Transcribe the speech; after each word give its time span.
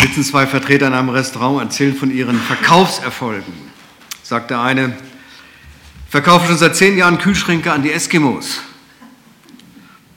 sitzen 0.00 0.24
zwei 0.24 0.46
Vertreter 0.46 0.86
in 0.86 0.94
einem 0.94 1.10
Restaurant 1.10 1.56
und 1.56 1.62
erzählen 1.62 1.94
von 1.94 2.10
ihren 2.10 2.38
Verkaufserfolgen. 2.40 3.52
Sagt 4.22 4.50
der 4.50 4.60
eine, 4.60 4.96
verkaufe 6.08 6.46
schon 6.46 6.56
seit 6.56 6.74
zehn 6.74 6.96
Jahren 6.96 7.18
Kühlschränke 7.18 7.70
an 7.70 7.82
die 7.82 7.92
Eskimos. 7.92 8.60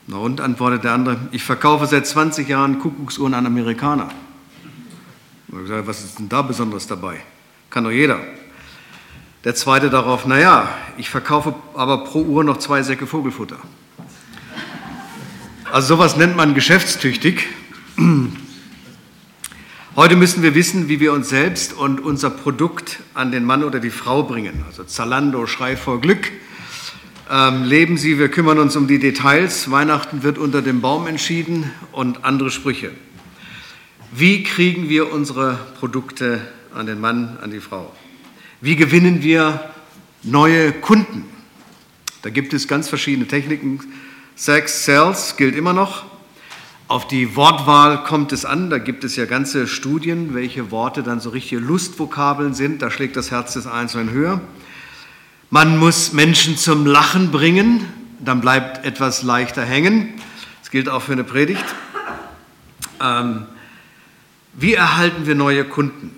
Na 0.08 0.18
und, 0.18 0.40
antwortet 0.40 0.86
der 0.86 0.94
andere, 0.94 1.18
ich 1.32 1.44
verkaufe 1.44 1.86
seit 1.86 2.08
20 2.08 2.48
Jahren 2.48 2.80
Kuckucksuhren 2.80 3.34
an 3.34 3.46
Amerikaner. 3.46 4.10
Und 5.50 5.68
sage, 5.68 5.86
was 5.86 6.04
ist 6.04 6.18
denn 6.18 6.30
da 6.30 6.42
Besonderes 6.42 6.88
dabei? 6.88 7.20
Kann 7.70 7.84
doch 7.84 7.92
jeder. 7.92 8.20
Der 9.44 9.56
zweite 9.56 9.90
darauf, 9.90 10.26
naja, 10.26 10.70
ich 10.98 11.10
verkaufe 11.10 11.56
aber 11.74 12.06
pro 12.06 12.22
Uhr 12.22 12.44
noch 12.44 12.58
zwei 12.58 12.82
Säcke 12.84 13.06
Vogelfutter. 13.06 13.58
Also 15.72 15.96
sowas 15.96 16.16
nennt 16.16 16.38
man 16.38 16.54
geschäftstüchtig. 16.54 17.48
Heute 19.96 20.16
müssen 20.16 20.42
wir 20.42 20.56
wissen, 20.56 20.90
wie 20.90 21.00
wir 21.00 21.14
uns 21.14 21.30
selbst 21.30 21.72
und 21.72 22.00
unser 22.00 22.32
Produkt 22.32 23.02
an 23.14 23.32
den 23.32 23.46
Mann 23.46 23.64
oder 23.64 23.80
die 23.80 23.92
Frau 23.92 24.24
bringen. 24.24 24.64
Also 24.66 24.84
Zalando 24.86 25.46
schreit 25.46 25.78
vor 25.78 26.02
Glück. 26.02 26.32
Ähm, 27.30 27.64
leben 27.64 27.98
Sie, 27.98 28.18
wir 28.18 28.30
kümmern 28.30 28.58
uns 28.58 28.76
um 28.76 28.88
die 28.88 28.98
Details. 28.98 29.70
Weihnachten 29.70 30.24
wird 30.24 30.40
unter 30.40 30.64
dem 30.64 30.82
Baum 30.82 31.06
entschieden 31.06 31.72
und 31.92 32.26
andere 32.26 32.50
Sprüche. 32.50 32.90
Wie 34.12 34.42
kriegen 34.42 34.90
wir 34.90 35.14
unsere 35.14 35.60
Produkte 35.80 36.42
an 36.74 36.88
den 36.88 37.00
Mann, 37.00 37.38
an 37.44 37.52
die 37.52 37.60
Frau? 37.60 37.94
Wie 38.62 38.76
gewinnen 38.76 39.22
wir 39.22 39.64
neue 40.24 40.72
Kunden? 40.72 41.26
Da 42.24 42.32
gibt 42.32 42.56
es 42.56 42.68
ganz 42.68 42.90
verschiedene 42.90 43.28
Techniken. 43.28 43.80
Sex 44.34 44.86
Sales 44.86 45.38
gilt 45.38 45.56
immer 45.56 45.74
noch. 45.74 46.13
Auf 46.88 47.08
die 47.08 47.36
Wortwahl 47.36 48.04
kommt 48.04 48.34
es 48.34 48.46
an. 48.46 48.70
Da 48.70 48.78
gibt 48.78 49.04
es 49.04 49.16
ja 49.16 49.26
ganze 49.26 49.68
Studien, 49.68 50.36
welche 50.36 50.70
Worte 50.70 51.02
dann 51.02 51.20
so 51.20 51.30
richtige 51.30 51.62
Lustvokabeln 51.62 52.54
sind. 52.54 52.82
Da 52.82 52.92
schlägt 52.92 53.16
das 53.16 53.32
Herz 53.32 53.54
des 53.54 53.68
Einzelnen 53.68 54.12
höher. 54.12 54.42
Man 55.50 55.78
muss 55.78 56.14
Menschen 56.14 56.58
zum 56.58 56.86
Lachen 56.86 57.32
bringen, 57.32 57.86
dann 58.20 58.42
bleibt 58.42 58.86
etwas 58.86 59.24
leichter 59.24 59.64
hängen. 59.64 60.10
Das 60.62 60.72
gilt 60.72 60.90
auch 60.90 61.04
für 61.04 61.14
eine 61.14 61.24
Predigt. 61.24 61.64
Ähm, 63.02 63.46
wie 64.54 64.74
erhalten 64.74 65.26
wir 65.26 65.36
neue 65.36 65.64
Kunden? 65.64 66.12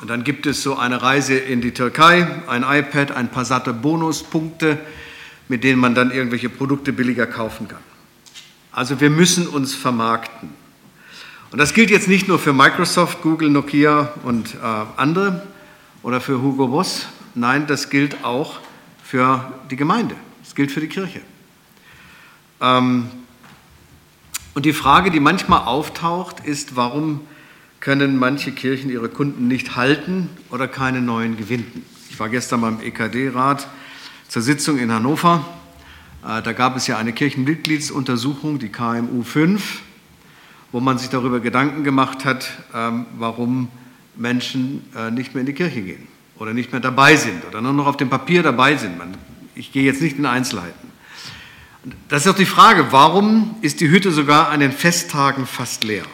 Und 0.00 0.08
dann 0.08 0.24
gibt 0.24 0.46
es 0.46 0.62
so 0.62 0.76
eine 0.76 1.02
Reise 1.02 1.34
in 1.34 1.60
die 1.60 1.72
Türkei, 1.72 2.26
ein 2.46 2.62
iPad, 2.62 3.12
ein 3.12 3.30
paar 3.30 3.44
satte 3.44 3.72
Bonuspunkte, 3.72 4.78
mit 5.48 5.64
denen 5.64 5.80
man 5.80 5.94
dann 5.94 6.10
irgendwelche 6.10 6.48
Produkte 6.48 6.92
billiger 6.92 7.26
kaufen 7.26 7.68
kann. 7.68 7.89
Also 8.72 9.00
wir 9.00 9.10
müssen 9.10 9.48
uns 9.48 9.74
vermarkten. 9.74 10.50
Und 11.50 11.58
das 11.58 11.74
gilt 11.74 11.90
jetzt 11.90 12.06
nicht 12.06 12.28
nur 12.28 12.38
für 12.38 12.52
Microsoft, 12.52 13.22
Google, 13.22 13.50
Nokia 13.50 14.12
und 14.22 14.54
äh, 14.54 14.58
andere 14.96 15.46
oder 16.02 16.20
für 16.20 16.40
Hugo 16.40 16.68
Boss. 16.68 17.06
Nein, 17.34 17.66
das 17.66 17.90
gilt 17.90 18.24
auch 18.24 18.60
für 19.02 19.52
die 19.70 19.76
Gemeinde. 19.76 20.14
Das 20.44 20.54
gilt 20.54 20.70
für 20.70 20.80
die 20.80 20.86
Kirche. 20.86 21.20
Ähm, 22.60 23.08
und 24.54 24.64
die 24.64 24.72
Frage, 24.72 25.10
die 25.10 25.20
manchmal 25.20 25.64
auftaucht, 25.66 26.40
ist, 26.40 26.76
warum 26.76 27.20
können 27.80 28.18
manche 28.18 28.52
Kirchen 28.52 28.90
ihre 28.90 29.08
Kunden 29.08 29.48
nicht 29.48 29.74
halten 29.74 30.28
oder 30.50 30.68
keine 30.68 31.00
neuen 31.00 31.36
gewinnen? 31.36 31.84
Ich 32.10 32.20
war 32.20 32.28
gestern 32.28 32.60
beim 32.60 32.80
EKD-Rat 32.80 33.66
zur 34.28 34.42
Sitzung 34.42 34.78
in 34.78 34.92
Hannover 34.92 35.44
da 36.22 36.52
gab 36.52 36.76
es 36.76 36.86
ja 36.86 36.98
eine 36.98 37.12
Kirchenmitgliedsuntersuchung, 37.12 38.58
die 38.58 38.68
KMU 38.68 39.22
5, 39.22 39.80
wo 40.72 40.80
man 40.80 40.98
sich 40.98 41.08
darüber 41.08 41.40
Gedanken 41.40 41.82
gemacht 41.82 42.24
hat, 42.24 42.50
ähm, 42.74 43.06
warum 43.18 43.68
Menschen 44.16 44.84
äh, 44.94 45.10
nicht 45.10 45.34
mehr 45.34 45.40
in 45.40 45.46
die 45.46 45.54
Kirche 45.54 45.80
gehen 45.80 46.06
oder 46.38 46.52
nicht 46.52 46.72
mehr 46.72 46.80
dabei 46.80 47.16
sind 47.16 47.44
oder 47.46 47.60
nur 47.62 47.72
noch 47.72 47.86
auf 47.86 47.96
dem 47.96 48.10
Papier 48.10 48.42
dabei 48.42 48.76
sind. 48.76 49.00
Ich 49.54 49.72
gehe 49.72 49.82
jetzt 49.82 50.02
nicht 50.02 50.18
in 50.18 50.26
Einzelheiten. 50.26 50.90
Das 52.08 52.26
ist 52.26 52.32
auch 52.32 52.36
die 52.36 52.44
Frage, 52.44 52.88
warum 52.90 53.56
ist 53.62 53.80
die 53.80 53.88
Hütte 53.88 54.10
sogar 54.10 54.50
an 54.50 54.60
den 54.60 54.72
Festtagen 54.72 55.46
fast 55.46 55.84
leer? 55.84 56.04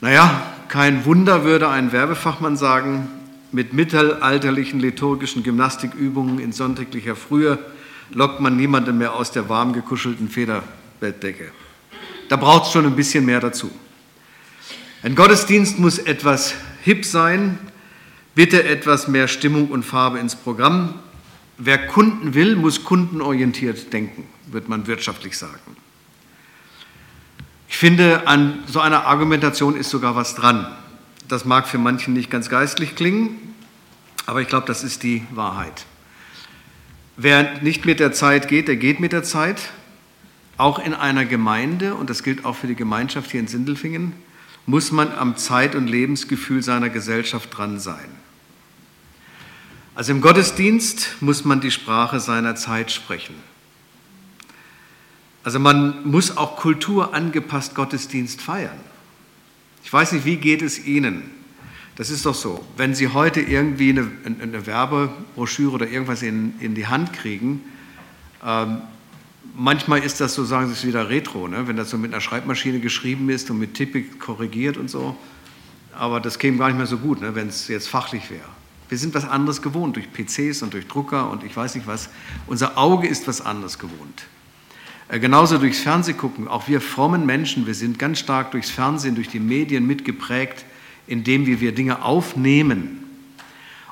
Naja, 0.00 0.42
kein 0.68 1.04
Wunder 1.04 1.44
würde 1.44 1.68
ein 1.68 1.90
Werbefachmann 1.90 2.56
sagen, 2.56 3.08
mit 3.50 3.72
mittelalterlichen 3.72 4.80
liturgischen 4.80 5.42
Gymnastikübungen 5.42 6.38
in 6.38 6.52
sonntäglicher 6.52 7.16
Frühe 7.16 7.58
lockt 8.14 8.40
man 8.40 8.56
niemanden 8.56 8.98
mehr 8.98 9.14
aus 9.14 9.30
der 9.30 9.48
warm 9.48 9.72
gekuschelten 9.72 10.28
Federbettdecke. 10.28 11.50
Da 12.28 12.36
braucht 12.36 12.66
es 12.66 12.72
schon 12.72 12.86
ein 12.86 12.96
bisschen 12.96 13.24
mehr 13.24 13.40
dazu. 13.40 13.70
Ein 15.02 15.14
Gottesdienst 15.14 15.78
muss 15.78 15.98
etwas 15.98 16.54
hip 16.82 17.04
sein, 17.04 17.58
bitte 18.34 18.64
etwas 18.64 19.08
mehr 19.08 19.28
Stimmung 19.28 19.68
und 19.68 19.84
Farbe 19.84 20.18
ins 20.18 20.36
Programm. 20.36 20.94
Wer 21.58 21.86
Kunden 21.86 22.34
will, 22.34 22.56
muss 22.56 22.84
kundenorientiert 22.84 23.92
denken, 23.92 24.26
wird 24.46 24.68
man 24.68 24.86
wirtschaftlich 24.86 25.36
sagen. 25.36 25.76
Ich 27.68 27.78
finde, 27.78 28.26
an 28.28 28.62
so 28.66 28.80
einer 28.80 29.06
Argumentation 29.06 29.76
ist 29.76 29.90
sogar 29.90 30.14
was 30.14 30.34
dran. 30.34 30.66
Das 31.28 31.44
mag 31.44 31.66
für 31.66 31.78
manchen 31.78 32.14
nicht 32.14 32.30
ganz 32.30 32.48
geistlich 32.48 32.94
klingen, 32.94 33.54
aber 34.26 34.40
ich 34.40 34.48
glaube, 34.48 34.66
das 34.66 34.84
ist 34.84 35.02
die 35.02 35.24
Wahrheit. 35.30 35.86
Wer 37.16 37.60
nicht 37.62 37.84
mit 37.84 38.00
der 38.00 38.12
Zeit 38.12 38.48
geht, 38.48 38.68
der 38.68 38.76
geht 38.76 39.00
mit 39.00 39.12
der 39.12 39.22
Zeit. 39.22 39.70
Auch 40.56 40.78
in 40.78 40.94
einer 40.94 41.24
Gemeinde, 41.24 41.94
und 41.94 42.10
das 42.10 42.22
gilt 42.22 42.44
auch 42.44 42.56
für 42.56 42.66
die 42.66 42.74
Gemeinschaft 42.74 43.30
hier 43.30 43.40
in 43.40 43.48
Sindelfingen, 43.48 44.12
muss 44.66 44.92
man 44.92 45.12
am 45.12 45.36
Zeit- 45.36 45.74
und 45.74 45.88
Lebensgefühl 45.88 46.62
seiner 46.62 46.88
Gesellschaft 46.88 47.56
dran 47.56 47.80
sein. 47.80 48.08
Also 49.94 50.12
im 50.12 50.20
Gottesdienst 50.20 51.16
muss 51.20 51.44
man 51.44 51.60
die 51.60 51.70
Sprache 51.70 52.20
seiner 52.20 52.54
Zeit 52.54 52.90
sprechen. 52.90 53.34
Also 55.44 55.58
man 55.58 56.08
muss 56.08 56.36
auch 56.36 56.56
kulturangepasst 56.56 57.74
Gottesdienst 57.74 58.40
feiern. 58.40 58.78
Ich 59.84 59.92
weiß 59.92 60.12
nicht, 60.12 60.24
wie 60.24 60.36
geht 60.36 60.62
es 60.62 60.86
Ihnen? 60.86 61.41
Das 61.96 62.08
ist 62.08 62.24
doch 62.24 62.34
so. 62.34 62.64
Wenn 62.76 62.94
Sie 62.94 63.08
heute 63.08 63.40
irgendwie 63.40 63.90
eine, 63.90 64.10
eine 64.24 64.66
Werbebroschüre 64.66 65.72
oder 65.72 65.86
irgendwas 65.86 66.22
in, 66.22 66.54
in 66.60 66.74
die 66.74 66.86
Hand 66.86 67.12
kriegen, 67.12 67.60
ähm, 68.44 68.78
manchmal 69.54 70.00
ist 70.00 70.20
das 70.20 70.34
so, 70.34 70.44
sagen 70.44 70.68
Sie 70.68 70.72
es 70.72 70.86
wieder 70.86 71.10
retro, 71.10 71.48
ne? 71.48 71.68
wenn 71.68 71.76
das 71.76 71.90
so 71.90 71.98
mit 71.98 72.12
einer 72.12 72.20
Schreibmaschine 72.20 72.80
geschrieben 72.80 73.28
ist 73.28 73.50
und 73.50 73.58
mit 73.58 73.74
Tippik 73.74 74.18
korrigiert 74.18 74.78
und 74.78 74.88
so. 74.88 75.16
Aber 75.94 76.20
das 76.20 76.38
käme 76.38 76.56
gar 76.56 76.68
nicht 76.68 76.78
mehr 76.78 76.86
so 76.86 76.96
gut, 76.96 77.20
ne? 77.20 77.34
wenn 77.34 77.48
es 77.48 77.68
jetzt 77.68 77.88
fachlich 77.88 78.30
wäre. 78.30 78.48
Wir 78.88 78.96
sind 78.96 79.14
was 79.14 79.28
anderes 79.28 79.60
gewohnt 79.60 79.96
durch 79.96 80.08
PCs 80.12 80.62
und 80.62 80.72
durch 80.72 80.86
Drucker 80.86 81.30
und 81.30 81.44
ich 81.44 81.54
weiß 81.54 81.74
nicht 81.74 81.86
was. 81.86 82.08
Unser 82.46 82.78
Auge 82.78 83.06
ist 83.06 83.28
was 83.28 83.42
anderes 83.42 83.78
gewohnt. 83.78 84.24
Äh, 85.08 85.18
genauso 85.18 85.58
durchs 85.58 85.80
Fernsehgucken. 85.80 86.48
Auch 86.48 86.68
wir 86.68 86.80
frommen 86.80 87.26
Menschen, 87.26 87.66
wir 87.66 87.74
sind 87.74 87.98
ganz 87.98 88.18
stark 88.18 88.52
durchs 88.52 88.70
Fernsehen, 88.70 89.14
durch 89.14 89.28
die 89.28 89.40
Medien 89.40 89.86
mitgeprägt 89.86 90.64
indem 91.06 91.46
wir 91.46 91.74
Dinge 91.74 92.02
aufnehmen. 92.02 92.98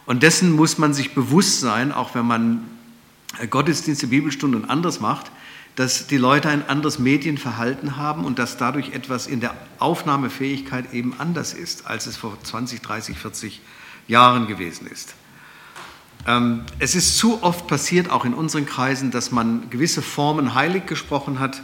Und 0.06 0.22
dessen 0.22 0.52
muss 0.52 0.78
man 0.78 0.94
sich 0.94 1.14
bewusst 1.14 1.60
sein, 1.60 1.92
auch 1.92 2.14
wenn 2.14 2.26
man 2.26 2.66
äh, 3.38 3.46
Gottesdienste, 3.46 4.08
Bibelstunden 4.08 4.62
und 4.62 4.70
anderes 4.70 5.00
macht, 5.00 5.30
dass 5.76 6.06
die 6.06 6.16
Leute 6.16 6.48
ein 6.48 6.68
anderes 6.68 6.98
Medienverhalten 6.98 7.96
haben 7.96 8.24
und 8.24 8.38
dass 8.38 8.56
dadurch 8.56 8.92
etwas 8.92 9.26
in 9.26 9.40
der 9.40 9.54
Aufnahmefähigkeit 9.78 10.92
eben 10.92 11.14
anders 11.18 11.54
ist, 11.54 11.86
als 11.86 12.06
es 12.06 12.16
vor 12.16 12.36
20, 12.42 12.82
30, 12.82 13.18
40 13.18 13.60
Jahren 14.08 14.46
gewesen 14.46 14.86
ist. 14.88 15.14
Ähm, 16.26 16.64
es 16.78 16.94
ist 16.94 17.16
zu 17.16 17.42
oft 17.42 17.66
passiert, 17.66 18.10
auch 18.10 18.24
in 18.24 18.34
unseren 18.34 18.66
Kreisen, 18.66 19.10
dass 19.10 19.30
man 19.30 19.70
gewisse 19.70 20.02
Formen 20.02 20.54
heilig 20.54 20.86
gesprochen 20.86 21.38
hat 21.38 21.62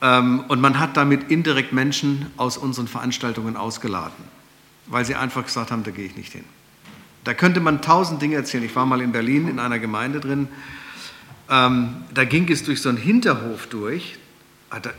und 0.00 0.60
man 0.60 0.78
hat 0.78 0.96
damit 0.96 1.30
indirekt 1.30 1.72
Menschen 1.72 2.26
aus 2.38 2.56
unseren 2.56 2.88
Veranstaltungen 2.88 3.56
ausgeladen, 3.56 4.24
weil 4.86 5.04
sie 5.04 5.14
einfach 5.14 5.44
gesagt 5.44 5.70
haben, 5.70 5.82
da 5.82 5.90
gehe 5.90 6.06
ich 6.06 6.16
nicht 6.16 6.32
hin. 6.32 6.44
Da 7.24 7.34
könnte 7.34 7.60
man 7.60 7.82
tausend 7.82 8.22
Dinge 8.22 8.36
erzählen. 8.36 8.64
Ich 8.64 8.74
war 8.74 8.86
mal 8.86 9.02
in 9.02 9.12
Berlin 9.12 9.46
in 9.46 9.58
einer 9.58 9.78
Gemeinde 9.78 10.20
drin. 10.20 10.48
Ähm, 11.50 11.96
da 12.14 12.24
ging 12.24 12.50
es 12.50 12.64
durch 12.64 12.80
so 12.80 12.88
einen 12.88 12.96
Hinterhof 12.96 13.66
durch. 13.66 14.16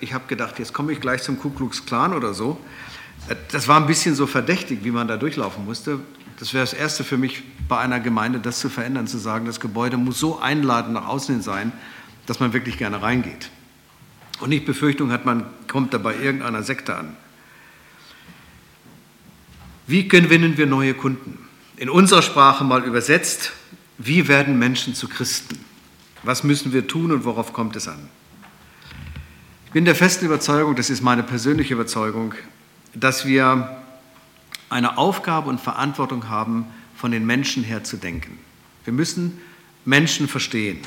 Ich 0.02 0.14
habe 0.14 0.28
gedacht, 0.28 0.60
jetzt 0.60 0.74
komme 0.74 0.92
ich 0.92 1.00
gleich 1.00 1.24
zum 1.24 1.40
Ku 1.40 1.50
Klux 1.50 1.86
Klan 1.86 2.14
oder 2.14 2.36
so. 2.36 2.60
Äh, 3.28 3.36
das 3.52 3.68
war 3.68 3.78
ein 3.78 3.88
bisschen 3.88 4.14
so 4.14 4.28
verdächtig, 4.28 4.84
wie 4.84 4.92
man 4.92 5.08
da 5.08 5.18
durchlaufen 5.18 5.66
musste. 5.66 6.00
Das 6.38 6.54
wäre 6.54 6.64
das 6.64 6.74
Erste 6.74 7.04
für 7.04 7.18
mich 7.18 7.42
bei 7.68 7.80
einer 7.80 8.00
Gemeinde, 8.00 8.40
das 8.40 8.60
zu 8.60 8.70
verändern, 8.70 9.08
zu 9.08 9.18
sagen, 9.18 9.48
das 9.48 9.60
Gebäude 9.60 9.98
muss 9.98 10.20
so 10.20 10.40
einladend 10.40 10.94
nach 10.94 11.08
außen 11.08 11.36
hin 11.36 11.42
sein, 11.42 11.72
dass 12.28 12.40
man 12.40 12.54
wirklich 12.54 12.78
gerne 12.78 13.02
reingeht 13.02 13.50
und 14.42 14.50
nicht 14.50 14.66
Befürchtung 14.66 15.12
hat, 15.12 15.26
man 15.26 15.46
kommt 15.68 15.94
da 15.94 15.98
bei 15.98 16.16
irgendeiner 16.16 16.64
Sekte 16.64 16.96
an. 16.96 17.16
Wie 19.88 20.08
gewinnen 20.08 20.58
wir 20.58 20.68
neue 20.68 20.94
Kunden? 20.94 21.38
In 21.78 21.90
unserer 21.90 22.22
Sprache 22.22 22.64
mal 22.64 22.84
übersetzt, 22.84 23.52
wie 23.98 24.28
werden 24.28 24.58
Menschen 24.58 24.96
zu 24.96 25.08
Christen? 25.08 25.60
Was 26.24 26.44
müssen 26.44 26.74
wir 26.74 26.88
tun 26.88 27.12
und 27.12 27.26
worauf 27.26 27.54
kommt 27.54 27.76
es 27.76 27.88
an? 27.88 28.10
Ich 29.66 29.72
bin 29.72 29.86
der 29.86 29.96
festen 29.96 30.26
Überzeugung, 30.26 30.76
das 30.76 30.90
ist 30.90 31.02
meine 31.02 31.24
persönliche 31.24 31.74
Überzeugung, 31.74 32.34
dass 32.94 33.26
wir 33.26 33.82
eine 34.70 34.98
Aufgabe 34.98 35.50
und 35.50 35.60
Verantwortung 35.60 36.30
haben, 36.30 36.66
von 36.96 37.12
den 37.12 37.26
Menschen 37.26 37.64
her 37.64 37.84
zu 37.84 37.98
denken. 37.98 38.38
Wir 38.84 38.94
müssen 38.94 39.40
Menschen 39.86 40.28
verstehen. 40.28 40.80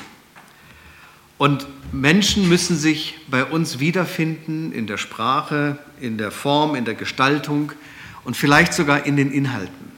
Und 1.37 1.67
Menschen 1.91 2.47
müssen 2.47 2.77
sich 2.77 3.15
bei 3.27 3.43
uns 3.43 3.79
wiederfinden 3.79 4.71
in 4.71 4.87
der 4.87 4.97
Sprache, 4.97 5.77
in 5.99 6.17
der 6.17 6.31
Form, 6.31 6.75
in 6.75 6.85
der 6.85 6.95
Gestaltung 6.95 7.71
und 8.23 8.37
vielleicht 8.37 8.73
sogar 8.73 9.05
in 9.05 9.17
den 9.17 9.31
Inhalten. 9.31 9.91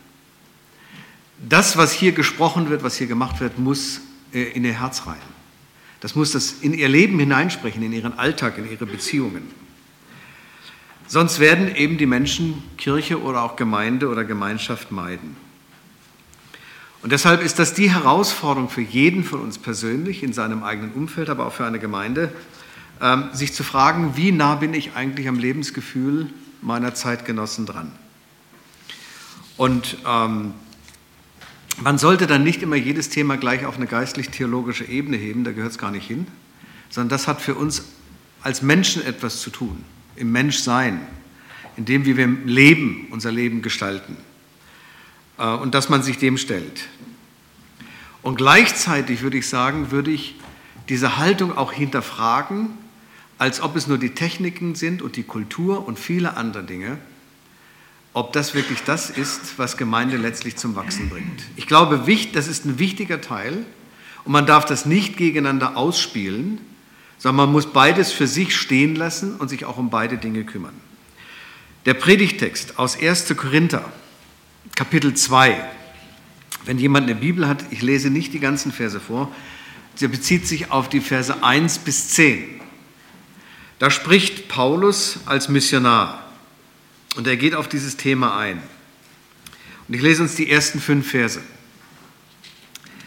Das, 1.50 1.78
was 1.78 1.92
hier 1.92 2.14
gesprochen 2.14 2.70
wird, 2.70 2.84
was 2.84 2.98
hier 2.98 3.08
gemacht 3.08 3.40
wird, 3.40 3.60
muss 3.60 4.02
äh, 4.34 4.44
in 4.44 4.66
ihr 4.66 4.80
Herz 4.80 5.06
rein. 5.06 5.22
Das 6.00 6.16
muss 6.16 6.32
das 6.32 6.54
in 6.62 6.74
ihr 6.74 6.90
Leben 6.90 7.20
hineinsprechen, 7.20 7.82
in 7.84 7.94
ihren 7.94 8.18
Alltag, 8.18 8.58
in 8.58 8.70
ihre 8.70 8.86
Beziehungen. 8.86 9.44
Sonst 11.08 11.40
werden 11.40 11.74
eben 11.76 11.98
die 11.98 12.06
Menschen 12.06 12.64
Kirche 12.78 13.22
oder 13.22 13.44
auch 13.44 13.56
Gemeinde 13.56 14.10
oder 14.10 14.26
Gemeinschaft 14.26 14.92
meiden. 14.92 15.36
Und 17.02 17.12
deshalb 17.12 17.44
ist 17.44 17.60
das 17.60 17.74
die 17.74 17.92
Herausforderung 17.92 18.70
für 18.70 18.82
jeden 18.82 19.24
von 19.24 19.42
uns 19.42 19.58
persönlich 19.58 20.24
in 20.24 20.34
seinem 20.34 20.64
eigenen 20.64 20.92
Umfeld, 20.94 21.30
aber 21.30 21.46
auch 21.46 21.54
für 21.54 21.66
eine 21.66 21.80
Gemeinde, 21.80 22.32
ähm, 23.02 23.30
sich 23.34 23.54
zu 23.54 23.64
fragen, 23.64 24.14
wie 24.16 24.32
nah 24.32 24.56
bin 24.56 24.74
ich 24.74 24.96
eigentlich 24.96 25.28
am 25.28 25.38
Lebensgefühl 25.38 26.30
meiner 26.62 26.96
Zeitgenossen 26.96 27.66
dran? 27.66 27.92
Und 29.58 29.98
ähm, 30.08 30.54
man 31.82 31.98
sollte 31.98 32.26
dann 32.26 32.44
nicht 32.44 32.64
immer 32.64 32.76
jedes 32.76 33.10
Thema 33.10 33.38
gleich 33.38 33.66
auf 33.66 33.78
eine 33.78 33.88
geistlich-theologische 33.88 34.86
Ebene 34.86 35.18
heben, 35.18 35.44
da 35.44 35.52
gehört 35.52 35.72
es 35.72 35.78
gar 35.78 35.92
nicht 35.92 36.08
hin, 36.08 36.28
sondern 36.90 37.10
das 37.10 37.28
hat 37.28 37.42
für 37.42 37.56
uns 37.56 37.84
als 38.42 38.62
Menschen 38.62 39.06
etwas 39.06 39.42
zu 39.42 39.50
tun 39.50 39.84
im 40.16 40.32
Menschsein, 40.32 41.02
in 41.76 41.86
dem, 41.86 42.06
wie 42.06 42.18
wir 42.18 42.28
leben, 42.28 43.08
unser 43.12 43.32
Leben 43.32 43.62
gestalten. 43.62 44.18
Äh, 45.38 45.48
und 45.48 45.74
dass 45.74 45.90
man 45.90 46.04
sich 46.04 46.18
dem 46.18 46.38
stellt. 46.38 46.88
Und 48.22 48.36
gleichzeitig 48.38 49.22
würde 49.22 49.38
ich 49.38 49.48
sagen, 49.48 49.92
würde 49.92 50.12
ich 50.12 50.36
diese 50.90 51.18
Haltung 51.18 51.58
auch 51.58 51.72
hinterfragen, 51.72 52.70
als 53.38 53.62
ob 53.62 53.76
es 53.76 53.88
nur 53.88 53.98
die 53.98 54.12
Techniken 54.12 54.76
sind 54.76 55.02
und 55.02 55.16
die 55.16 55.24
Kultur 55.24 55.88
und 55.88 56.00
viele 56.00 56.38
andere 56.38 56.64
Dinge, 56.64 56.98
ob 58.14 58.34
das 58.34 58.56
wirklich 58.56 58.80
das 58.84 59.12
ist, 59.12 59.60
was 59.60 59.78
Gemeinde 59.78 60.18
letztlich 60.18 60.56
zum 60.56 60.76
Wachsen 60.76 61.10
bringt. 61.10 61.44
Ich 61.56 61.68
glaube, 61.68 62.04
das 62.34 62.48
ist 62.48 62.66
ein 62.66 62.80
wichtiger 62.80 63.22
Teil 63.22 63.64
und 64.26 64.32
man 64.32 64.48
darf 64.48 64.66
das 64.66 64.86
nicht 64.86 65.18
gegeneinander 65.18 65.78
ausspielen, 65.78 66.60
sondern 67.20 67.46
man 67.46 67.52
muss 67.52 67.72
beides 67.72 68.12
für 68.12 68.28
sich 68.28 68.56
stehen 68.56 68.96
lassen 68.96 69.36
und 69.36 69.50
sich 69.50 69.66
auch 69.66 69.78
um 69.78 69.90
beide 69.92 70.18
Dinge 70.18 70.46
kümmern. 70.46 70.74
Der 71.86 71.94
Predigtext 71.94 72.80
aus 72.80 73.00
1. 73.00 73.36
Korinther, 73.38 73.86
Kapitel 74.78 75.16
2. 75.16 75.60
Wenn 76.66 76.78
jemand 76.78 77.10
eine 77.10 77.20
Bibel 77.20 77.48
hat, 77.48 77.66
ich 77.72 77.82
lese 77.82 78.12
nicht 78.12 78.32
die 78.34 78.40
ganzen 78.40 78.72
Verse 78.72 79.00
vor, 79.00 79.34
sie 79.96 80.08
bezieht 80.08 80.46
sich 80.46 80.70
auf 80.70 80.88
die 80.88 81.02
Verse 81.02 81.44
1 81.44 81.80
bis 81.80 82.10
10. 82.10 82.62
Da 83.80 83.90
spricht 83.90 84.50
Paulus 84.50 85.22
als 85.26 85.50
Missionar 85.50 86.32
und 87.16 87.26
er 87.26 87.38
geht 87.38 87.56
auf 87.56 87.68
dieses 87.68 87.98
Thema 87.98 88.38
ein. 88.38 88.62
Und 89.88 89.96
ich 89.96 90.02
lese 90.04 90.22
uns 90.22 90.36
die 90.36 90.48
ersten 90.48 90.80
fünf 90.80 91.10
Verse. 91.10 91.42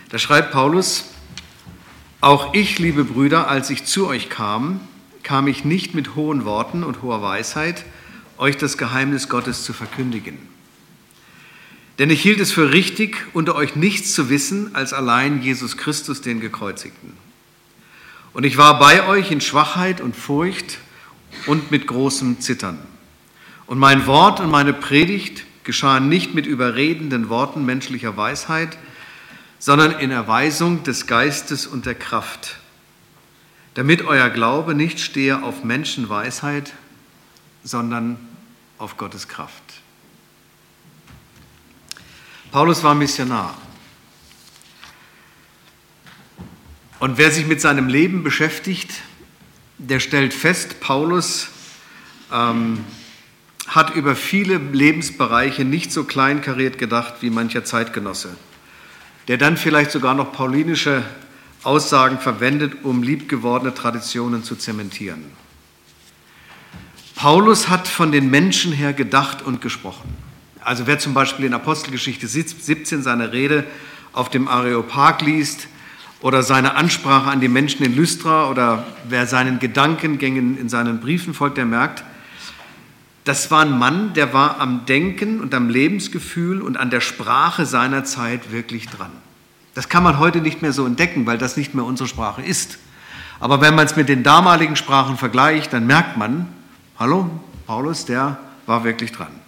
Da 0.08 0.18
schreibt 0.18 0.50
Paulus, 0.50 1.04
auch 2.20 2.52
ich, 2.52 2.80
liebe 2.80 3.04
Brüder, 3.04 3.46
als 3.46 3.70
ich 3.70 3.84
zu 3.84 4.08
euch 4.08 4.28
kam, 4.28 4.80
kam 5.22 5.46
ich 5.46 5.64
nicht 5.64 5.94
mit 5.94 6.16
hohen 6.16 6.44
Worten 6.44 6.82
und 6.82 7.02
hoher 7.02 7.22
Weisheit, 7.22 7.84
euch 8.38 8.56
das 8.56 8.76
Geheimnis 8.76 9.28
Gottes 9.28 9.62
zu 9.62 9.72
verkündigen. 9.72 10.50
Denn 12.00 12.08
ich 12.08 12.22
hielt 12.22 12.40
es 12.40 12.50
für 12.50 12.72
richtig, 12.72 13.26
unter 13.34 13.54
euch 13.54 13.76
nichts 13.76 14.14
zu 14.14 14.30
wissen 14.30 14.74
als 14.74 14.94
allein 14.94 15.42
Jesus 15.42 15.76
Christus, 15.76 16.22
den 16.22 16.40
Gekreuzigten. 16.40 17.12
Und 18.32 18.44
ich 18.44 18.56
war 18.56 18.78
bei 18.78 19.06
euch 19.06 19.30
in 19.30 19.42
Schwachheit 19.42 20.00
und 20.00 20.16
Furcht 20.16 20.78
und 21.44 21.70
mit 21.70 21.86
großem 21.86 22.40
Zittern. 22.40 22.78
Und 23.66 23.78
mein 23.78 24.06
Wort 24.06 24.40
und 24.40 24.50
meine 24.50 24.72
Predigt 24.72 25.44
geschahen 25.64 26.08
nicht 26.08 26.34
mit 26.34 26.46
überredenden 26.46 27.28
Worten 27.28 27.66
menschlicher 27.66 28.16
Weisheit, 28.16 28.78
sondern 29.58 29.92
in 29.92 30.10
Erweisung 30.10 30.82
des 30.84 31.06
Geistes 31.06 31.66
und 31.66 31.84
der 31.84 31.96
Kraft, 31.96 32.56
damit 33.74 34.06
euer 34.06 34.30
Glaube 34.30 34.74
nicht 34.74 35.00
stehe 35.00 35.42
auf 35.42 35.64
Menschenweisheit, 35.64 36.72
sondern 37.62 38.16
auf 38.78 38.96
Gottes 38.96 39.28
Kraft. 39.28 39.69
Paulus 42.50 42.82
war 42.82 42.94
Missionar. 42.94 43.56
Und 46.98 47.16
wer 47.16 47.30
sich 47.30 47.46
mit 47.46 47.60
seinem 47.60 47.88
Leben 47.88 48.22
beschäftigt, 48.22 48.90
der 49.78 50.00
stellt 50.00 50.34
fest, 50.34 50.80
Paulus 50.80 51.48
ähm, 52.32 52.84
hat 53.66 53.94
über 53.94 54.14
viele 54.14 54.58
Lebensbereiche 54.58 55.64
nicht 55.64 55.92
so 55.92 56.04
kleinkariert 56.04 56.76
gedacht 56.78 57.14
wie 57.20 57.30
mancher 57.30 57.64
Zeitgenosse 57.64 58.36
der 59.30 59.38
dann 59.38 59.56
vielleicht 59.56 59.92
sogar 59.92 60.14
noch 60.14 60.32
paulinische 60.32 61.04
Aussagen 61.62 62.18
verwendet, 62.18 62.84
um 62.84 63.04
liebgewordene 63.04 63.72
Traditionen 63.72 64.42
zu 64.42 64.56
zementieren. 64.56 65.24
Paulus 67.14 67.68
hat 67.68 67.86
von 67.86 68.10
den 68.10 68.28
Menschen 68.28 68.72
her 68.72 68.92
gedacht 68.92 69.42
und 69.42 69.60
gesprochen. 69.60 70.16
Also 70.62 70.86
wer 70.86 70.98
zum 70.98 71.14
Beispiel 71.14 71.46
in 71.46 71.54
Apostelgeschichte 71.54 72.26
17 72.26 73.02
seine 73.02 73.32
Rede 73.32 73.64
auf 74.12 74.28
dem 74.28 74.48
Areopag 74.48 75.22
liest 75.22 75.68
oder 76.20 76.42
seine 76.42 76.74
Ansprache 76.74 77.30
an 77.30 77.40
die 77.40 77.48
Menschen 77.48 77.84
in 77.84 77.96
Lystra 77.96 78.50
oder 78.50 78.84
wer 79.08 79.26
seinen 79.26 79.58
Gedankengängen 79.58 80.58
in 80.58 80.68
seinen 80.68 81.00
Briefen 81.00 81.32
folgt, 81.32 81.56
der 81.56 81.64
merkt, 81.64 82.04
das 83.24 83.50
war 83.50 83.62
ein 83.62 83.78
Mann, 83.78 84.12
der 84.14 84.32
war 84.32 84.60
am 84.60 84.86
Denken 84.86 85.40
und 85.40 85.54
am 85.54 85.68
Lebensgefühl 85.68 86.62
und 86.62 86.76
an 86.76 86.90
der 86.90 87.00
Sprache 87.00 87.66
seiner 87.66 88.04
Zeit 88.04 88.50
wirklich 88.50 88.88
dran. 88.88 89.10
Das 89.74 89.88
kann 89.88 90.02
man 90.02 90.18
heute 90.18 90.40
nicht 90.40 90.62
mehr 90.62 90.72
so 90.72 90.86
entdecken, 90.86 91.26
weil 91.26 91.38
das 91.38 91.56
nicht 91.56 91.74
mehr 91.74 91.84
unsere 91.84 92.08
Sprache 92.08 92.42
ist. 92.42 92.78
Aber 93.38 93.60
wenn 93.60 93.74
man 93.74 93.86
es 93.86 93.96
mit 93.96 94.08
den 94.08 94.22
damaligen 94.22 94.76
Sprachen 94.76 95.16
vergleicht, 95.16 95.72
dann 95.72 95.86
merkt 95.86 96.16
man, 96.16 96.48
hallo, 96.98 97.30
Paulus, 97.66 98.04
der 98.04 98.38
war 98.66 98.84
wirklich 98.84 99.12
dran. 99.12 99.39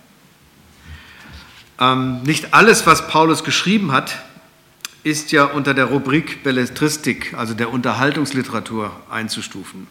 Ähm, 1.83 2.23
nicht 2.23 2.55
alles, 2.55 2.87
was 2.87 3.09
Paulus 3.09 3.43
geschrieben 3.43 3.91
hat, 3.91 4.23
ist 5.03 5.33
ja 5.33 5.47
unter 5.47 5.75
der 5.75 5.87
Rubrik 5.87 6.45
Belletristik, 6.45 7.35
also 7.35 7.55
der 7.55 7.73
Unterhaltungsliteratur, 7.73 8.93
einzustufen. 9.11 9.89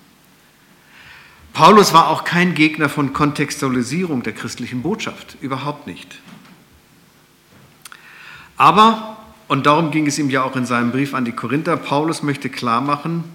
Paulus 1.51 1.91
war 1.91 2.07
auch 2.07 2.23
kein 2.23 2.53
Gegner 2.53 2.87
von 2.87 3.11
Kontextualisierung 3.11 4.23
der 4.23 4.31
christlichen 4.31 4.83
Botschaft, 4.83 5.35
überhaupt 5.41 5.85
nicht. 5.85 6.19
Aber, 8.55 9.17
und 9.49 9.65
darum 9.65 9.91
ging 9.91 10.07
es 10.07 10.17
ihm 10.17 10.29
ja 10.29 10.43
auch 10.43 10.55
in 10.55 10.65
seinem 10.65 10.91
Brief 10.91 11.13
an 11.13 11.25
die 11.25 11.33
Korinther, 11.33 11.75
Paulus 11.75 12.23
möchte 12.23 12.49
klar 12.49 12.79
machen, 12.79 13.25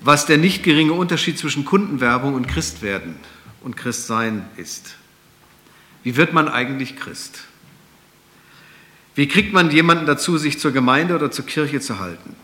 was 0.00 0.26
der 0.26 0.38
nicht 0.38 0.64
geringe 0.64 0.94
Unterschied 0.94 1.38
zwischen 1.38 1.64
Kundenwerbung 1.64 2.34
und 2.34 2.48
Christwerden 2.48 3.14
und 3.62 3.76
Christsein 3.76 4.48
ist. 4.56 4.96
Wie 6.02 6.16
wird 6.16 6.32
man 6.32 6.48
eigentlich 6.48 6.96
Christ? 6.96 7.42
Wie 9.14 9.28
kriegt 9.28 9.52
man 9.52 9.70
jemanden 9.70 10.06
dazu, 10.06 10.38
sich 10.38 10.58
zur 10.58 10.72
Gemeinde 10.72 11.14
oder 11.14 11.30
zur 11.30 11.46
Kirche 11.46 11.80
zu 11.80 11.98
halten? 11.98 12.36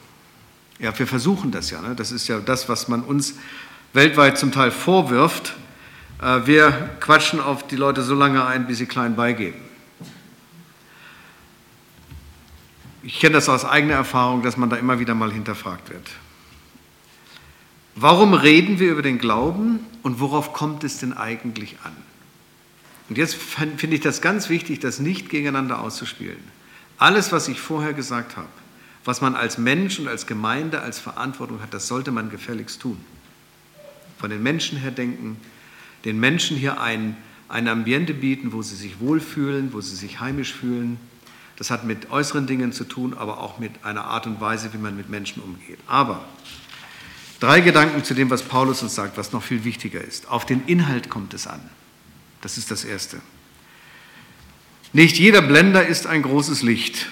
Ja, 0.78 0.96
wir 0.98 1.06
versuchen 1.06 1.52
das 1.52 1.70
ja. 1.70 1.80
Ne? 1.80 1.94
Das 1.94 2.12
ist 2.12 2.28
ja 2.28 2.38
das, 2.38 2.68
was 2.68 2.88
man 2.88 3.02
uns 3.02 3.34
weltweit 3.92 4.36
zum 4.36 4.52
Teil 4.52 4.70
vorwirft, 4.70 5.54
äh, 6.20 6.46
wir 6.46 6.90
quatschen 7.00 7.40
auf 7.40 7.66
die 7.66 7.76
Leute 7.76 8.02
so 8.02 8.14
lange 8.14 8.44
ein, 8.44 8.66
bis 8.66 8.78
sie 8.78 8.86
klein 8.86 9.16
beigeben. 9.16 9.60
Ich 13.02 13.20
kenne 13.20 13.34
das 13.34 13.48
aus 13.48 13.64
eigener 13.64 13.94
Erfahrung, 13.94 14.42
dass 14.42 14.56
man 14.56 14.68
da 14.68 14.76
immer 14.76 14.98
wieder 14.98 15.14
mal 15.14 15.32
hinterfragt 15.32 15.90
wird. 15.90 16.08
Warum 17.94 18.34
reden 18.34 18.78
wir 18.78 18.90
über 18.90 19.02
den 19.02 19.18
Glauben 19.18 19.80
und 20.02 20.20
worauf 20.20 20.52
kommt 20.52 20.84
es 20.84 20.98
denn 20.98 21.12
eigentlich 21.12 21.76
an? 21.84 21.96
Und 23.08 23.18
jetzt 23.18 23.36
finde 23.36 23.94
ich 23.94 24.00
das 24.00 24.20
ganz 24.20 24.48
wichtig, 24.48 24.80
das 24.80 24.98
nicht 24.98 25.28
gegeneinander 25.28 25.80
auszuspielen. 25.80 26.40
Alles, 26.98 27.30
was 27.30 27.48
ich 27.48 27.60
vorher 27.60 27.92
gesagt 27.92 28.36
habe, 28.36 28.48
was 29.04 29.20
man 29.20 29.36
als 29.36 29.58
Mensch 29.58 29.98
und 29.98 30.08
als 30.08 30.26
Gemeinde 30.26 30.80
als 30.80 30.98
Verantwortung 30.98 31.62
hat, 31.62 31.72
das 31.72 31.86
sollte 31.86 32.10
man 32.10 32.30
gefälligst 32.30 32.80
tun 32.80 32.98
von 34.18 34.30
den 34.30 34.42
Menschen 34.42 34.78
her 34.78 34.90
denken, 34.90 35.36
den 36.04 36.18
Menschen 36.18 36.56
hier 36.56 36.80
ein, 36.80 37.16
ein 37.48 37.68
Ambiente 37.68 38.14
bieten, 38.14 38.52
wo 38.52 38.62
sie 38.62 38.76
sich 38.76 39.00
wohlfühlen, 39.00 39.72
wo 39.72 39.80
sie 39.80 39.96
sich 39.96 40.20
heimisch 40.20 40.52
fühlen. 40.54 40.98
Das 41.56 41.70
hat 41.70 41.84
mit 41.84 42.10
äußeren 42.10 42.46
Dingen 42.46 42.72
zu 42.72 42.84
tun, 42.84 43.14
aber 43.14 43.40
auch 43.40 43.58
mit 43.58 43.84
einer 43.84 44.04
Art 44.04 44.26
und 44.26 44.40
Weise, 44.40 44.72
wie 44.72 44.78
man 44.78 44.96
mit 44.96 45.08
Menschen 45.08 45.42
umgeht. 45.42 45.78
Aber 45.86 46.25
drei 47.40 47.60
Gedanken 47.60 48.04
zu 48.04 48.14
dem, 48.14 48.30
was 48.30 48.42
Paulus 48.42 48.82
uns 48.82 48.94
sagt, 48.94 49.16
was 49.16 49.32
noch 49.32 49.42
viel 49.42 49.64
wichtiger 49.64 50.00
ist. 50.00 50.28
Auf 50.28 50.44
den 50.46 50.64
Inhalt 50.66 51.08
kommt 51.08 51.34
es 51.34 51.46
an. 51.46 51.60
Das 52.40 52.58
ist 52.58 52.70
das 52.70 52.84
Erste. 52.84 53.20
Nicht 54.92 55.18
jeder 55.18 55.42
Blender 55.42 55.86
ist 55.86 56.06
ein 56.06 56.22
großes 56.22 56.62
Licht. 56.62 57.08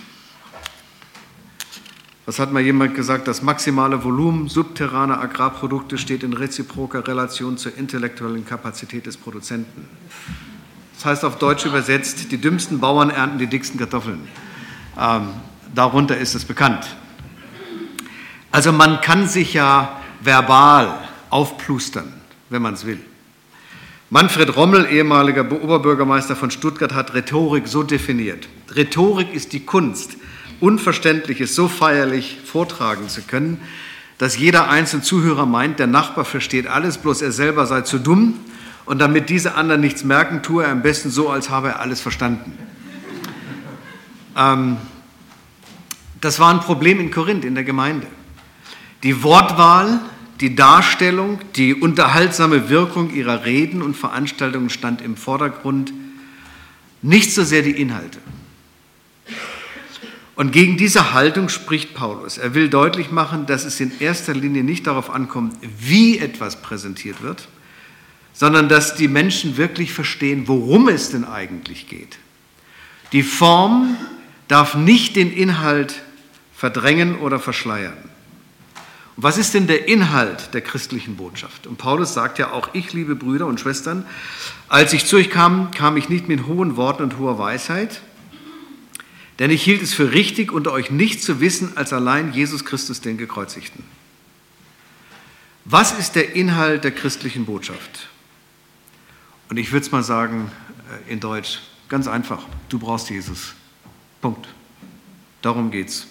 Was 2.27 2.39
hat 2.39 2.53
mal 2.53 2.63
jemand 2.63 2.95
gesagt? 2.95 3.29
Das 3.29 3.43
maximale 3.43 4.03
Volumen 4.03 4.49
subterraner 4.49 5.21
Agrarprodukte 5.21 5.99
steht 5.99 6.23
in 6.23 6.33
reziproker 6.33 7.07
Relation 7.07 7.59
zur 7.59 7.77
intellektuellen 7.77 8.47
Kapazität 8.47 9.05
des 9.05 9.19
Produzenten. 9.19 9.87
Das 10.95 11.05
heißt 11.05 11.25
auf 11.25 11.39
Deutsch 11.39 11.67
übersetzt, 11.67 12.33
die 12.33 12.39
dümmsten 12.39 12.81
Bauern 12.81 13.11
ernten 13.11 13.39
die 13.39 13.47
dicksten 13.47 13.79
Kartoffeln. 13.79 14.27
Ähm, 14.99 15.29
darunter 15.75 16.17
ist 16.17 16.35
es 16.35 16.47
bekannt. 16.47 16.97
Also 18.51 18.73
man 18.73 19.03
kann 19.03 19.29
sich 19.29 19.53
ja 19.53 20.01
verbal 20.23 21.07
aufplustern, 21.29 22.11
wenn 22.49 22.63
man 22.63 22.75
es 22.75 22.87
will. 22.87 23.01
Manfred 24.11 24.55
Rommel, 24.55 24.87
ehemaliger 24.91 25.51
Oberbürgermeister 25.51 26.37
von 26.37 26.51
Stuttgart, 26.51 26.93
hat 26.93 27.15
Rhetorik 27.15 27.67
so 27.67 27.83
definiert. 27.83 28.49
Rhetorik 28.75 29.33
ist 29.33 29.53
die 29.53 29.65
Kunst, 29.65 30.17
Unverständliches 30.61 31.55
so 31.55 31.69
feierlich 31.69 32.39
vortragen 32.45 33.09
zu 33.09 33.23
können, 33.23 33.61
dass 34.19 34.39
jeder 34.39 34.69
einzelne 34.69 35.03
Zuhörer 35.03 35.47
meint, 35.47 35.79
der 35.79 35.87
Nachbar 35.87 36.25
versteht 36.25 36.67
alles, 36.67 36.99
bloß 36.99 37.23
er 37.23 37.33
selber 37.33 37.67
sei 37.67 37.81
zu 37.81 37.99
dumm. 37.99 38.35
Und 38.85 38.99
damit 38.99 39.31
diese 39.31 39.55
anderen 39.55 39.81
nichts 39.81 40.05
merken, 40.05 40.43
tue 40.43 40.65
er 40.65 40.71
am 40.71 40.83
besten 40.83 41.11
so, 41.11 41.31
als 41.31 41.49
habe 41.49 41.69
er 41.69 41.81
alles 41.81 42.01
verstanden. 42.01 42.53
Ähm, 44.37 44.77
das 46.21 46.39
war 46.39 46.53
ein 46.53 46.61
Problem 46.61 47.01
in 47.01 47.11
Korinth, 47.11 47.45
in 47.45 47.55
der 47.55 47.65
Gemeinde. 47.65 48.07
Die 49.03 49.23
Wortwahl, 49.23 50.01
die 50.41 50.57
Darstellung, 50.57 51.39
die 51.57 51.75
unterhaltsame 51.75 52.69
Wirkung 52.69 53.15
ihrer 53.15 53.45
Reden 53.45 53.83
und 53.83 53.97
Veranstaltungen 53.97 54.71
stand 54.71 55.01
im 55.01 55.17
Vordergrund, 55.17 55.93
nicht 57.03 57.33
so 57.33 57.45
sehr 57.45 57.63
die 57.63 57.81
Inhalte. 57.81 58.19
Und 60.37 60.51
gegen 60.51 60.77
diese 60.77 61.13
Haltung 61.13 61.49
spricht 61.49 61.95
Paulus. 61.95 62.39
Er 62.39 62.55
will 62.55 62.69
deutlich 62.69 63.13
machen, 63.13 63.47
dass 63.47 63.65
es 63.65 63.79
in 63.79 63.93
erster 64.01 64.35
Linie 64.35 64.65
nicht 64.65 64.87
darauf 64.87 65.11
ankommt, 65.11 65.57
wie 65.79 66.19
etwas 66.19 66.61
präsentiert 66.61 67.23
wird, 67.23 67.47
sondern 68.33 68.69
dass 68.69 68.97
die 68.97 69.07
Menschen 69.07 69.57
wirklich 69.57 69.93
verstehen, 69.93 70.49
worum 70.49 70.89
es 70.89 71.11
denn 71.11 71.25
eigentlich 71.25 71.89
geht. 71.89 72.19
Die 73.13 73.23
Form 73.23 73.97
darf 74.49 74.75
nicht 74.75 75.15
den 75.15 75.33
Inhalt 75.33 76.03
verdrängen 76.53 77.17
oder 77.19 77.39
verschleiern. 77.39 77.97
Was 79.17 79.39
ist 79.39 79.55
denn 79.55 79.67
der 79.67 79.87
Inhalt 79.87 80.55
der 80.55 80.61
christlichen 80.61 81.17
Botschaft? 81.17 81.67
Und 81.67 81.79
Paulus 81.79 82.15
sagt 82.15 82.39
ja 82.39 82.51
auch, 82.51 82.71
ich, 82.73 82.93
liebe 82.93 83.15
Brüder 83.15 83.47
und 83.47 83.61
Schwestern, 83.61 84.05
als 84.69 84.93
ich 84.93 85.07
zu 85.07 85.17
euch 85.17 85.31
kam, 85.31 85.71
kam 85.71 85.97
ich 85.97 86.09
nicht 86.09 86.27
mit 86.27 86.47
hohen 86.47 86.77
Worten 86.77 87.05
und 87.05 87.19
hoher 87.19 87.39
Weisheit, 87.39 88.01
denn 89.39 89.51
ich 89.51 89.63
hielt 89.63 89.83
es 89.83 89.95
für 89.95 90.13
richtig, 90.13 90.53
unter 90.53 90.73
euch 90.73 90.91
nicht 90.91 91.23
zu 91.23 91.41
wissen 91.41 91.77
als 91.77 91.93
allein 91.93 92.33
Jesus 92.33 92.65
Christus 92.65 93.01
den 93.01 93.17
Gekreuzigten. 93.17 93.85
Was 95.65 95.93
ist 95.99 96.15
der 96.15 96.35
Inhalt 96.35 96.85
der 96.85 96.93
christlichen 96.93 97.47
Botschaft? 97.47 98.09
Und 99.49 99.57
ich 99.57 99.73
würde 99.73 99.87
es 99.87 99.93
mal 99.93 100.03
sagen 100.03 100.51
äh, 101.09 101.13
in 101.13 101.21
Deutsch, 101.21 101.61
ganz 101.89 102.07
einfach, 102.07 102.45
du 102.69 102.79
brauchst 102.79 103.11
Jesus. 103.11 103.55
Punkt. 104.21 104.49
Darum 105.43 105.71
geht's. 105.71 106.07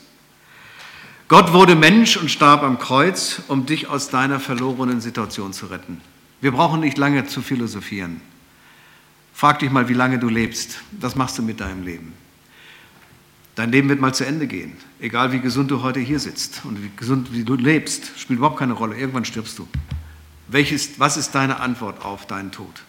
Gott 1.27 1.53
wurde 1.53 1.75
Mensch 1.75 2.17
und 2.17 2.29
starb 2.29 2.63
am 2.63 2.79
Kreuz, 2.79 3.41
um 3.47 3.65
dich 3.65 3.87
aus 3.87 4.09
deiner 4.09 4.39
verlorenen 4.39 4.99
Situation 4.99 5.53
zu 5.53 5.67
retten. 5.67 6.01
Wir 6.41 6.51
brauchen 6.51 6.81
nicht 6.81 6.97
lange 6.97 7.25
zu 7.25 7.41
philosophieren. 7.41 8.19
Frag 9.33 9.59
dich 9.59 9.71
mal, 9.71 9.87
wie 9.87 9.93
lange 9.93 10.19
du 10.19 10.27
lebst. 10.27 10.79
Was 10.91 11.15
machst 11.15 11.37
du 11.37 11.41
mit 11.41 11.61
deinem 11.61 11.83
Leben? 11.83 12.13
Dein 13.55 13.71
Leben 13.71 13.87
wird 13.87 14.01
mal 14.01 14.13
zu 14.13 14.25
Ende 14.25 14.47
gehen. 14.47 14.73
Egal 14.99 15.31
wie 15.31 15.39
gesund 15.39 15.71
du 15.71 15.81
heute 15.81 15.99
hier 15.99 16.19
sitzt 16.19 16.61
und 16.65 16.83
wie 16.83 16.91
gesund 16.95 17.31
wie 17.31 17.43
du 17.43 17.55
lebst, 17.55 18.11
spielt 18.19 18.39
überhaupt 18.39 18.59
keine 18.59 18.73
Rolle. 18.73 18.97
Irgendwann 18.97 19.25
stirbst 19.25 19.57
du. 19.57 19.67
Welches, 20.47 20.99
was 20.99 21.17
ist 21.17 21.31
deine 21.31 21.59
Antwort 21.59 22.03
auf 22.03 22.25
deinen 22.25 22.51
Tod? 22.51 22.83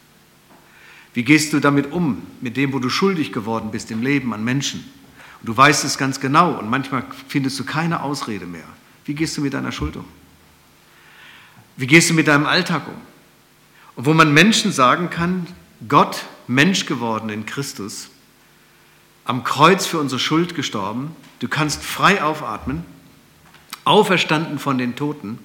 Wie 1.12 1.22
gehst 1.22 1.52
du 1.52 1.60
damit 1.60 1.92
um, 1.92 2.22
mit 2.40 2.56
dem, 2.56 2.72
wo 2.72 2.80
du 2.80 2.88
schuldig 2.88 3.32
geworden 3.32 3.70
bist 3.70 3.90
im 3.90 4.02
Leben 4.02 4.34
an 4.34 4.42
Menschen? 4.42 4.84
Du 5.44 5.56
weißt 5.56 5.84
es 5.84 5.98
ganz 5.98 6.20
genau 6.20 6.52
und 6.52 6.70
manchmal 6.70 7.04
findest 7.28 7.58
du 7.60 7.64
keine 7.64 8.02
Ausrede 8.02 8.46
mehr. 8.46 8.64
Wie 9.04 9.14
gehst 9.14 9.36
du 9.36 9.42
mit 9.42 9.52
deiner 9.52 9.72
Schuld 9.72 9.96
um? 9.96 10.06
Wie 11.76 11.86
gehst 11.86 12.08
du 12.08 12.14
mit 12.14 12.28
deinem 12.28 12.46
Alltag 12.46 12.88
um? 12.88 12.94
Und 13.96 14.06
wo 14.06 14.14
man 14.14 14.32
Menschen 14.32 14.72
sagen 14.72 15.10
kann, 15.10 15.46
Gott, 15.88 16.24
Mensch 16.46 16.86
geworden 16.86 17.28
in 17.28 17.46
Christus, 17.46 18.08
am 19.24 19.44
Kreuz 19.44 19.86
für 19.86 19.98
unsere 19.98 20.18
Schuld 20.18 20.54
gestorben. 20.54 21.14
Du 21.40 21.48
kannst 21.48 21.82
frei 21.82 22.22
aufatmen, 22.22 22.84
auferstanden 23.84 24.58
von 24.58 24.78
den 24.78 24.96
Toten. 24.96 25.38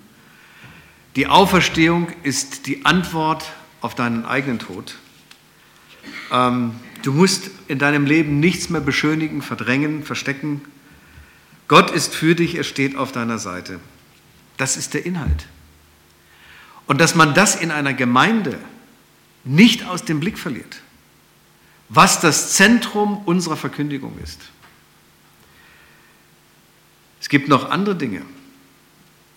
Die 1.15 1.27
Auferstehung 1.27 2.07
ist 2.23 2.67
die 2.67 2.85
Antwort 2.85 3.45
auf 3.81 3.95
deinen 3.95 4.25
eigenen 4.25 4.59
Tod. 4.59 4.95
Ähm, 6.31 6.73
du 7.03 7.11
musst 7.11 7.51
in 7.67 7.79
deinem 7.79 8.05
Leben 8.05 8.39
nichts 8.39 8.69
mehr 8.69 8.81
beschönigen, 8.81 9.41
verdrängen, 9.41 10.03
verstecken. 10.03 10.61
Gott 11.67 11.91
ist 11.91 12.15
für 12.15 12.35
dich, 12.35 12.55
er 12.55 12.63
steht 12.63 12.95
auf 12.95 13.11
deiner 13.11 13.39
Seite. 13.39 13.79
Das 14.57 14.77
ist 14.77 14.93
der 14.93 15.05
Inhalt. 15.05 15.47
Und 16.87 16.99
dass 16.99 17.15
man 17.15 17.33
das 17.33 17.55
in 17.55 17.71
einer 17.71 17.93
Gemeinde 17.93 18.57
nicht 19.43 19.85
aus 19.85 20.03
dem 20.03 20.19
Blick 20.19 20.37
verliert 20.37 20.81
was 21.89 22.21
das 22.21 22.53
Zentrum 22.53 23.17
unserer 23.25 23.57
Verkündigung 23.57 24.17
ist. 24.23 24.39
Es 27.19 27.27
gibt 27.27 27.49
noch 27.49 27.69
andere 27.69 27.95
Dinge. 27.95 28.21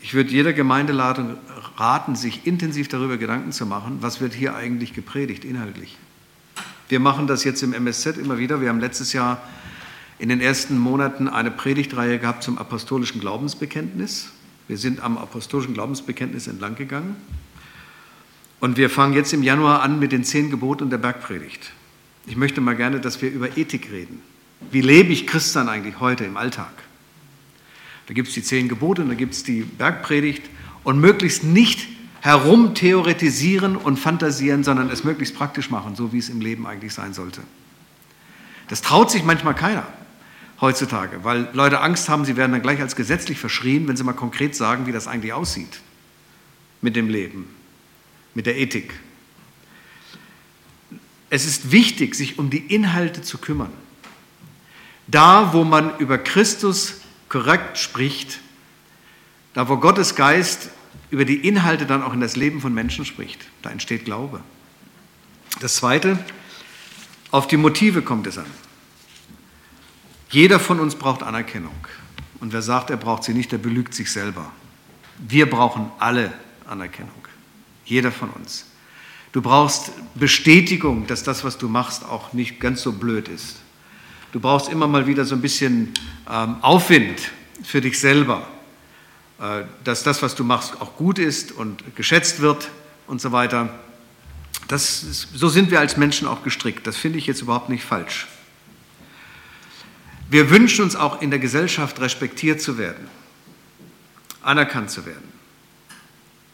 Ich 0.00 0.14
würde 0.14 0.30
jeder 0.30 0.52
Gemeindeladung 0.52 1.36
raten, 1.76 2.14
sich 2.14 2.46
intensiv 2.46 2.88
darüber 2.88 3.16
Gedanken 3.16 3.52
zu 3.52 3.66
machen, 3.66 3.98
was 4.00 4.20
wird 4.20 4.34
hier 4.34 4.54
eigentlich 4.54 4.92
gepredigt 4.92 5.44
inhaltlich. 5.44 5.96
Wir 6.92 7.00
machen 7.00 7.26
das 7.26 7.42
jetzt 7.42 7.62
im 7.62 7.72
MSZ 7.72 8.18
immer 8.18 8.36
wieder. 8.36 8.60
Wir 8.60 8.68
haben 8.68 8.78
letztes 8.78 9.14
Jahr 9.14 9.40
in 10.18 10.28
den 10.28 10.42
ersten 10.42 10.76
Monaten 10.78 11.26
eine 11.26 11.50
Predigtreihe 11.50 12.18
gehabt 12.18 12.42
zum 12.42 12.58
apostolischen 12.58 13.18
Glaubensbekenntnis. 13.18 14.28
Wir 14.68 14.76
sind 14.76 15.00
am 15.00 15.16
apostolischen 15.16 15.72
Glaubensbekenntnis 15.72 16.48
entlang 16.48 16.74
gegangen. 16.74 17.16
Und 18.60 18.76
wir 18.76 18.90
fangen 18.90 19.14
jetzt 19.14 19.32
im 19.32 19.42
Januar 19.42 19.80
an 19.80 20.00
mit 20.00 20.12
den 20.12 20.22
zehn 20.22 20.50
Geboten 20.50 20.84
und 20.84 20.90
der 20.90 20.98
Bergpredigt. 20.98 21.72
Ich 22.26 22.36
möchte 22.36 22.60
mal 22.60 22.76
gerne, 22.76 23.00
dass 23.00 23.22
wir 23.22 23.30
über 23.30 23.56
Ethik 23.56 23.90
reden. 23.90 24.20
Wie 24.70 24.82
lebe 24.82 25.14
ich 25.14 25.26
Christsein 25.26 25.70
eigentlich 25.70 25.98
heute 25.98 26.24
im 26.24 26.36
Alltag? 26.36 26.74
Da 28.06 28.12
gibt 28.12 28.28
es 28.28 28.34
die 28.34 28.42
zehn 28.42 28.68
Gebote 28.68 29.00
und 29.00 29.08
da 29.08 29.14
gibt 29.14 29.32
es 29.32 29.42
die 29.44 29.62
Bergpredigt 29.62 30.42
und 30.84 31.00
möglichst 31.00 31.42
nicht 31.42 31.88
herumtheoretisieren 32.22 33.76
und 33.76 33.98
fantasieren, 33.98 34.62
sondern 34.62 34.88
es 34.90 35.02
möglichst 35.02 35.34
praktisch 35.34 35.70
machen, 35.70 35.96
so 35.96 36.12
wie 36.12 36.18
es 36.18 36.28
im 36.28 36.40
Leben 36.40 36.68
eigentlich 36.68 36.94
sein 36.94 37.14
sollte. 37.14 37.42
Das 38.68 38.80
traut 38.80 39.10
sich 39.10 39.24
manchmal 39.24 39.56
keiner 39.56 39.84
heutzutage, 40.60 41.24
weil 41.24 41.48
Leute 41.52 41.80
Angst 41.80 42.08
haben, 42.08 42.24
sie 42.24 42.36
werden 42.36 42.52
dann 42.52 42.62
gleich 42.62 42.80
als 42.80 42.94
gesetzlich 42.94 43.40
verschrien, 43.40 43.88
wenn 43.88 43.96
sie 43.96 44.04
mal 44.04 44.12
konkret 44.12 44.54
sagen, 44.54 44.86
wie 44.86 44.92
das 44.92 45.08
eigentlich 45.08 45.32
aussieht 45.32 45.80
mit 46.80 46.94
dem 46.94 47.08
Leben, 47.08 47.48
mit 48.34 48.46
der 48.46 48.56
Ethik. 48.56 48.94
Es 51.28 51.44
ist 51.44 51.72
wichtig, 51.72 52.14
sich 52.14 52.38
um 52.38 52.50
die 52.50 52.72
Inhalte 52.72 53.22
zu 53.22 53.38
kümmern. 53.38 53.72
Da, 55.08 55.52
wo 55.52 55.64
man 55.64 55.98
über 55.98 56.18
Christus 56.18 57.00
korrekt 57.28 57.78
spricht, 57.78 58.38
da, 59.54 59.68
wo 59.68 59.76
Gottes 59.76 60.14
Geist 60.14 60.70
über 61.10 61.24
die 61.24 61.46
Inhalte 61.46 61.86
dann 61.86 62.02
auch 62.02 62.12
in 62.12 62.20
das 62.20 62.36
Leben 62.36 62.60
von 62.60 62.72
Menschen 62.72 63.04
spricht, 63.04 63.40
da 63.62 63.70
entsteht 63.70 64.04
Glaube. 64.04 64.40
Das 65.60 65.76
Zweite, 65.76 66.18
auf 67.30 67.46
die 67.46 67.56
Motive 67.56 68.02
kommt 68.02 68.26
es 68.26 68.38
an. 68.38 68.46
Jeder 70.30 70.58
von 70.58 70.80
uns 70.80 70.94
braucht 70.94 71.22
Anerkennung. 71.22 71.74
Und 72.40 72.52
wer 72.52 72.62
sagt, 72.62 72.90
er 72.90 72.96
braucht 72.96 73.24
sie 73.24 73.34
nicht, 73.34 73.52
der 73.52 73.58
belügt 73.58 73.94
sich 73.94 74.10
selber. 74.10 74.50
Wir 75.18 75.48
brauchen 75.48 75.90
alle 75.98 76.32
Anerkennung. 76.66 77.12
Jeder 77.84 78.10
von 78.10 78.30
uns. 78.30 78.66
Du 79.32 79.40
brauchst 79.40 79.92
Bestätigung, 80.14 81.06
dass 81.06 81.22
das, 81.22 81.44
was 81.44 81.58
du 81.58 81.68
machst, 81.68 82.04
auch 82.04 82.32
nicht 82.32 82.60
ganz 82.60 82.82
so 82.82 82.92
blöd 82.92 83.28
ist. 83.28 83.56
Du 84.32 84.40
brauchst 84.40 84.70
immer 84.70 84.88
mal 84.88 85.06
wieder 85.06 85.24
so 85.24 85.34
ein 85.34 85.42
bisschen 85.42 85.92
ähm, 86.30 86.56
Aufwind 86.62 87.30
für 87.62 87.80
dich 87.80 87.98
selber, 88.00 88.46
dass 89.84 90.04
das, 90.04 90.22
was 90.22 90.34
du 90.34 90.44
machst, 90.44 90.80
auch 90.80 90.96
gut 90.96 91.18
ist 91.18 91.50
und 91.50 91.96
geschätzt 91.96 92.40
wird 92.40 92.68
und 93.08 93.20
so 93.20 93.32
weiter. 93.32 93.74
Das 94.68 95.02
ist, 95.02 95.28
so 95.34 95.48
sind 95.48 95.70
wir 95.70 95.80
als 95.80 95.96
Menschen 95.96 96.28
auch 96.28 96.44
gestrickt. 96.44 96.86
Das 96.86 96.96
finde 96.96 97.18
ich 97.18 97.26
jetzt 97.26 97.42
überhaupt 97.42 97.68
nicht 97.68 97.84
falsch. 97.84 98.28
Wir 100.30 100.48
wünschen 100.48 100.84
uns 100.84 100.96
auch 100.96 101.20
in 101.20 101.30
der 101.30 101.40
Gesellschaft 101.40 102.00
respektiert 102.00 102.60
zu 102.60 102.78
werden, 102.78 103.08
anerkannt 104.42 104.90
zu 104.90 105.04
werden. 105.04 105.32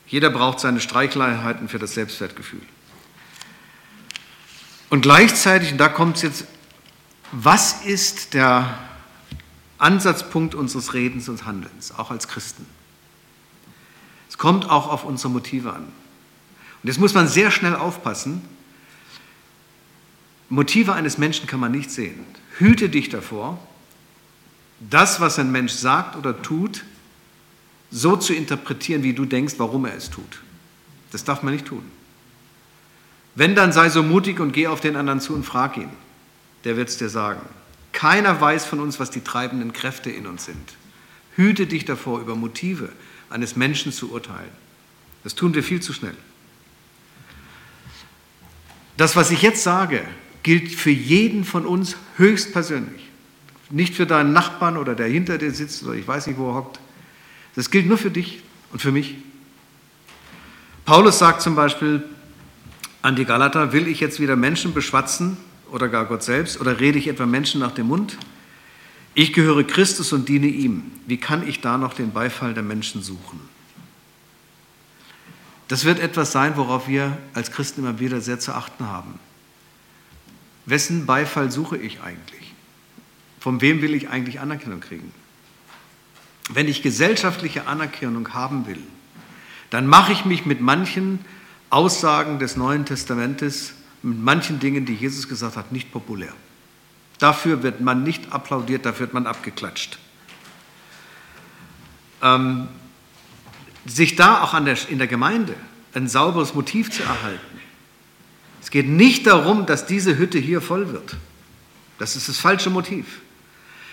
Jeder 0.06 0.30
braucht 0.30 0.58
seine 0.58 0.80
Streicheinheiten 0.80 1.68
für 1.68 1.78
das 1.78 1.92
Selbstwertgefühl. 1.92 2.62
Und 4.88 5.02
gleichzeitig, 5.02 5.72
und 5.72 5.78
da 5.78 5.88
kommt 5.88 6.16
es 6.16 6.22
jetzt, 6.22 6.44
was 7.30 7.84
ist 7.84 8.32
der 8.32 8.78
Ansatzpunkt 9.76 10.54
unseres 10.54 10.94
Redens 10.94 11.28
und 11.28 11.44
Handelns, 11.44 11.92
auch 11.96 12.10
als 12.10 12.26
Christen? 12.26 12.66
Kommt 14.38 14.70
auch 14.70 14.88
auf 14.88 15.04
unsere 15.04 15.30
Motive 15.30 15.72
an. 15.72 15.82
Und 15.84 16.86
jetzt 16.86 16.98
muss 16.98 17.12
man 17.12 17.28
sehr 17.28 17.50
schnell 17.50 17.74
aufpassen. 17.74 18.42
Motive 20.48 20.94
eines 20.94 21.18
Menschen 21.18 21.46
kann 21.46 21.60
man 21.60 21.72
nicht 21.72 21.90
sehen. 21.90 22.24
Hüte 22.56 22.88
dich 22.88 23.08
davor, 23.10 23.58
das, 24.80 25.20
was 25.20 25.38
ein 25.38 25.52
Mensch 25.52 25.72
sagt 25.72 26.16
oder 26.16 26.40
tut, 26.40 26.84
so 27.90 28.16
zu 28.16 28.32
interpretieren, 28.32 29.02
wie 29.02 29.12
du 29.12 29.24
denkst, 29.24 29.54
warum 29.58 29.84
er 29.84 29.94
es 29.94 30.08
tut. 30.08 30.40
Das 31.10 31.24
darf 31.24 31.42
man 31.42 31.52
nicht 31.52 31.66
tun. 31.66 31.82
Wenn, 33.34 33.54
dann 33.54 33.72
sei 33.72 33.88
so 33.88 34.02
mutig 34.02 34.40
und 34.40 34.52
geh 34.52 34.66
auf 34.66 34.80
den 34.80 34.96
anderen 34.96 35.20
zu 35.20 35.34
und 35.34 35.44
frag 35.44 35.76
ihn. 35.76 35.90
Der 36.64 36.76
wird 36.76 36.88
es 36.88 36.98
dir 36.98 37.08
sagen. 37.08 37.40
Keiner 37.92 38.40
weiß 38.40 38.66
von 38.66 38.80
uns, 38.80 39.00
was 39.00 39.10
die 39.10 39.22
treibenden 39.22 39.72
Kräfte 39.72 40.10
in 40.10 40.26
uns 40.26 40.44
sind. 40.44 40.74
Hüte 41.34 41.66
dich 41.66 41.84
davor, 41.84 42.20
über 42.20 42.34
Motive 42.34 42.90
eines 43.30 43.56
Menschen 43.56 43.92
zu 43.92 44.12
urteilen. 44.12 44.50
Das 45.24 45.34
tun 45.34 45.54
wir 45.54 45.62
viel 45.62 45.80
zu 45.80 45.92
schnell. 45.92 46.16
Das, 48.96 49.14
was 49.16 49.30
ich 49.30 49.42
jetzt 49.42 49.62
sage, 49.62 50.02
gilt 50.42 50.72
für 50.72 50.90
jeden 50.90 51.44
von 51.44 51.66
uns 51.66 51.96
höchstpersönlich. 52.16 53.02
Nicht 53.70 53.94
für 53.94 54.06
deinen 54.06 54.32
Nachbarn 54.32 54.76
oder 54.76 54.94
der 54.94 55.08
hinter 55.08 55.38
dir 55.38 55.50
sitzt 55.52 55.82
oder 55.84 55.94
ich 55.94 56.08
weiß 56.08 56.26
nicht, 56.26 56.38
wo 56.38 56.50
er 56.50 56.54
hockt. 56.54 56.80
Das 57.54 57.70
gilt 57.70 57.86
nur 57.86 57.98
für 57.98 58.10
dich 58.10 58.42
und 58.72 58.80
für 58.80 58.92
mich. 58.92 59.16
Paulus 60.84 61.18
sagt 61.18 61.42
zum 61.42 61.54
Beispiel 61.54 62.02
an 63.02 63.14
die 63.14 63.24
Galater, 63.24 63.72
will 63.72 63.86
ich 63.88 64.00
jetzt 64.00 64.20
wieder 64.20 64.36
Menschen 64.36 64.72
beschwatzen 64.72 65.36
oder 65.70 65.88
gar 65.88 66.06
Gott 66.06 66.22
selbst 66.22 66.60
oder 66.60 66.80
rede 66.80 66.98
ich 66.98 67.08
etwa 67.08 67.26
Menschen 67.26 67.60
nach 67.60 67.72
dem 67.72 67.88
Mund? 67.88 68.16
Ich 69.18 69.32
gehöre 69.32 69.64
Christus 69.64 70.12
und 70.12 70.28
diene 70.28 70.46
ihm. 70.46 70.92
Wie 71.08 71.16
kann 71.16 71.48
ich 71.48 71.60
da 71.60 71.76
noch 71.76 71.92
den 71.92 72.12
Beifall 72.12 72.54
der 72.54 72.62
Menschen 72.62 73.02
suchen? 73.02 73.40
Das 75.66 75.84
wird 75.84 75.98
etwas 75.98 76.30
sein, 76.30 76.56
worauf 76.56 76.86
wir 76.86 77.18
als 77.34 77.50
Christen 77.50 77.80
immer 77.80 77.98
wieder 77.98 78.20
sehr 78.20 78.38
zu 78.38 78.52
achten 78.52 78.86
haben. 78.86 79.18
Wessen 80.66 81.04
Beifall 81.04 81.50
suche 81.50 81.76
ich 81.76 82.00
eigentlich? 82.00 82.54
Von 83.40 83.60
wem 83.60 83.82
will 83.82 83.92
ich 83.92 84.08
eigentlich 84.08 84.38
Anerkennung 84.38 84.78
kriegen? 84.78 85.12
Wenn 86.50 86.68
ich 86.68 86.82
gesellschaftliche 86.82 87.66
Anerkennung 87.66 88.34
haben 88.34 88.68
will, 88.68 88.84
dann 89.70 89.88
mache 89.88 90.12
ich 90.12 90.26
mich 90.26 90.46
mit 90.46 90.60
manchen 90.60 91.18
Aussagen 91.70 92.38
des 92.38 92.54
Neuen 92.54 92.86
Testamentes, 92.86 93.74
mit 94.00 94.20
manchen 94.20 94.60
Dingen, 94.60 94.86
die 94.86 94.94
Jesus 94.94 95.28
gesagt 95.28 95.56
hat, 95.56 95.72
nicht 95.72 95.90
populär. 95.90 96.34
Dafür 97.18 97.62
wird 97.62 97.80
man 97.80 98.04
nicht 98.04 98.32
applaudiert, 98.32 98.86
dafür 98.86 99.06
wird 99.06 99.14
man 99.14 99.26
abgeklatscht. 99.26 99.98
Ähm, 102.22 102.68
sich 103.86 104.16
da 104.16 104.42
auch 104.42 104.58
der, 104.64 104.76
in 104.88 104.98
der 104.98 105.06
Gemeinde 105.06 105.54
ein 105.94 106.08
sauberes 106.08 106.54
Motiv 106.54 106.90
zu 106.90 107.02
erhalten. 107.02 107.58
Es 108.60 108.70
geht 108.70 108.88
nicht 108.88 109.26
darum, 109.26 109.66
dass 109.66 109.86
diese 109.86 110.18
Hütte 110.18 110.38
hier 110.38 110.60
voll 110.60 110.92
wird. 110.92 111.16
Das 111.98 112.16
ist 112.16 112.28
das 112.28 112.38
falsche 112.38 112.70
Motiv. 112.70 113.20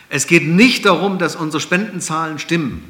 Es 0.10 0.28
geht 0.28 0.46
nicht 0.46 0.86
darum, 0.86 1.18
dass 1.18 1.36
unsere 1.36 1.62
Spendenzahlen 1.62 2.38
stimmen, 2.38 2.84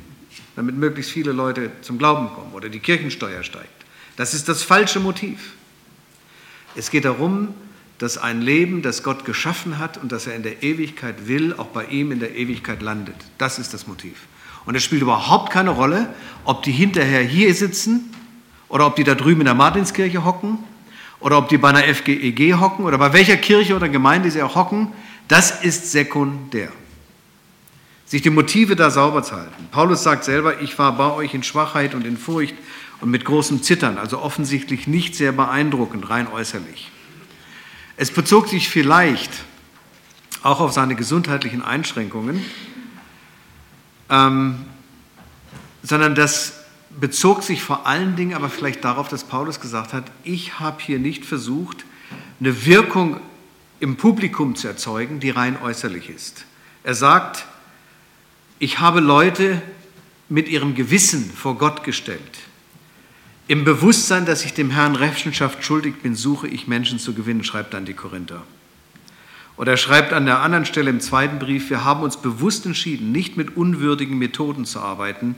damit 0.56 0.76
möglichst 0.76 1.12
viele 1.12 1.32
Leute 1.32 1.72
zum 1.82 1.98
Glauben 1.98 2.30
kommen 2.30 2.54
oder 2.54 2.70
die 2.70 2.80
Kirchensteuer 2.80 3.44
steigt. 3.44 3.70
Das 4.18 4.34
ist 4.34 4.50
das 4.50 4.64
falsche 4.64 5.00
Motiv. 5.00 5.54
Es 6.76 6.90
geht 6.90 7.06
darum, 7.06 7.54
dass 7.98 8.18
ein 8.18 8.42
Leben, 8.42 8.82
das 8.82 9.04
Gott 9.04 9.26
geschaffen 9.26 9.80
hat 9.80 9.98
und 9.98 10.12
das 10.12 10.28
er 10.28 10.36
in 10.36 10.44
der 10.44 10.64
Ewigkeit 10.64 11.28
will, 11.28 11.54
auch 11.58 11.68
bei 11.68 11.86
ihm 11.86 12.12
in 12.12 12.20
der 12.20 12.36
Ewigkeit 12.36 12.82
landet. 12.82 13.16
Das 13.38 13.60
ist 13.60 13.74
das 13.74 13.88
Motiv. 13.88 14.16
Und 14.66 14.76
es 14.76 14.84
spielt 14.84 15.02
überhaupt 15.02 15.52
keine 15.52 15.70
Rolle, 15.70 16.14
ob 16.44 16.64
die 16.64 16.72
hinterher 16.72 17.22
hier 17.22 17.54
sitzen 17.54 18.14
oder 18.68 18.88
ob 18.88 18.96
die 18.96 19.04
da 19.04 19.16
drüben 19.16 19.42
in 19.42 19.46
der 19.46 19.54
Martinskirche 19.54 20.26
hocken 20.26 20.60
oder 21.20 21.38
ob 21.38 21.50
die 21.50 21.58
bei 21.58 21.70
einer 21.70 21.84
FGEG 21.84 22.56
hocken 22.60 22.86
oder 22.86 22.98
bei 22.98 23.14
welcher 23.14 23.38
Kirche 23.38 23.76
oder 23.76 23.88
Gemeinde 23.90 24.32
sie 24.32 24.42
auch 24.42 24.56
hocken. 24.56 24.92
Das 25.28 25.64
ist 25.64 25.92
sekundär 25.92 26.72
sich 28.06 28.22
die 28.22 28.30
Motive 28.30 28.76
da 28.76 28.92
sauber 28.92 29.24
zu 29.24 29.36
halten. 29.36 29.68
Paulus 29.72 30.04
sagt 30.04 30.24
selber, 30.24 30.62
ich 30.62 30.78
war 30.78 30.96
bei 30.96 31.12
euch 31.12 31.34
in 31.34 31.44
Schwachheit 31.44 31.96
und 31.96 32.06
in 32.06 32.18
Furcht 32.18 32.56
und 33.02 33.10
mit 33.10 33.26
großem 33.26 33.64
Zittern, 33.64 33.98
also 33.98 34.20
offensichtlich 34.20 34.88
nicht 34.88 35.16
sehr 35.16 35.32
beeindruckend, 35.32 36.10
rein 36.10 36.28
äußerlich. 36.32 36.92
Es 37.98 38.12
bezog 38.12 38.50
sich 38.50 38.70
vielleicht 38.70 39.32
auch 40.44 40.60
auf 40.60 40.74
seine 40.74 40.96
gesundheitlichen 40.96 41.62
Einschränkungen, 41.62 42.44
ähm, 44.10 44.66
sondern 45.82 46.14
das 46.14 46.54
bezog 47.00 47.44
sich 47.44 47.62
vor 47.62 47.86
allen 47.86 48.16
Dingen 48.16 48.34
aber 48.34 48.50
vielleicht 48.50 48.84
darauf, 48.84 49.08
dass 49.08 49.24
Paulus 49.24 49.60
gesagt 49.60 49.94
hat, 49.94 50.06
ich 50.24 50.60
habe 50.60 50.82
hier 50.82 51.00
nicht 51.00 51.26
versucht, 51.26 51.86
eine 52.40 52.66
Wirkung 52.66 53.20
im 53.80 53.98
Publikum 53.98 54.56
zu 54.56 54.68
erzeugen, 54.68 55.20
die 55.20 55.30
rein 55.30 55.62
äußerlich 55.62 56.10
ist. 56.10 56.46
Er 56.84 56.96
sagt, 56.96 57.46
ich 58.60 58.80
habe 58.80 59.00
Leute 59.00 59.62
mit 60.30 60.48
ihrem 60.48 60.76
Gewissen 60.76 61.30
vor 61.30 61.58
Gott 61.58 61.84
gestellt. 61.84 62.22
Im 63.48 63.64
Bewusstsein, 63.64 64.26
dass 64.26 64.44
ich 64.44 64.56
dem 64.56 64.72
Herrn 64.72 64.96
Rechenschaft 64.96 65.64
schuldig 65.64 65.98
bin, 66.02 66.16
suche 66.16 66.48
ich 66.48 66.68
Menschen 66.68 66.98
zu 66.98 67.14
gewinnen, 67.14 67.44
schreibt 67.44 67.76
dann 67.76 67.86
die 67.86 67.94
Korinther. 67.94 68.42
Oder 69.56 69.74
er 69.74 69.78
schreibt 69.78 70.14
an 70.14 70.26
der 70.26 70.40
anderen 70.42 70.66
Stelle 70.66 70.90
im 70.90 71.00
zweiten 71.00 71.38
Brief, 71.38 71.70
wir 71.70 71.84
haben 71.84 72.02
uns 72.02 72.18
bewusst 72.18 72.66
entschieden, 72.66 73.12
nicht 73.12 73.38
mit 73.38 73.56
unwürdigen 73.56 74.18
Methoden 74.18 74.66
zu 74.66 74.80
arbeiten, 74.80 75.36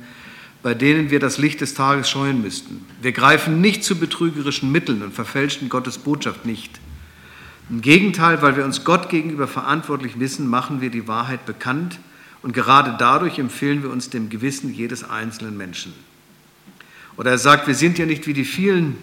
bei 0.63 0.74
denen 0.74 1.12
wir 1.12 1.20
das 1.20 1.38
Licht 1.38 1.60
des 1.60 1.74
Tages 1.74 2.10
scheuen 2.10 2.41
müssten. 2.41 2.86
Wir 3.02 3.12
greifen 3.12 3.60
nicht 3.60 3.84
zu 3.84 4.00
betrügerischen 4.00 4.72
Mitteln 4.72 5.04
und 5.04 5.13
verfälschen 5.13 5.67
Gottes 5.67 5.98
Botschaft 5.98 6.46
nicht. 6.46 6.80
Im 7.70 7.82
Gegenteil, 7.82 8.41
weil 8.41 8.56
wir 8.56 8.63
uns 8.63 8.86
Gott 8.86 9.10
gegenüber 9.10 9.50
verantwortlich 9.50 10.17
wissen, 10.17 10.48
machen 10.48 10.80
wir 10.80 10.89
die 10.89 11.10
Wahrheit 11.10 11.46
bekannt 11.46 12.00
und 12.41 12.54
gerade 12.54 12.96
dadurch 12.98 13.38
empfehlen 13.38 13.84
wir 13.84 13.89
uns 13.89 14.10
dem 14.10 14.30
Gewissen 14.30 14.74
jedes 14.74 15.04
einzelnen 15.04 15.58
Menschen. 15.58 15.93
Oder 17.17 17.32
er 17.32 17.38
sagt, 17.38 17.67
wir 17.67 17.75
sind 17.75 17.97
ja 17.97 18.06
nicht 18.06 18.27
wie 18.27 18.34
die 18.34 18.45
vielen, 18.45 18.95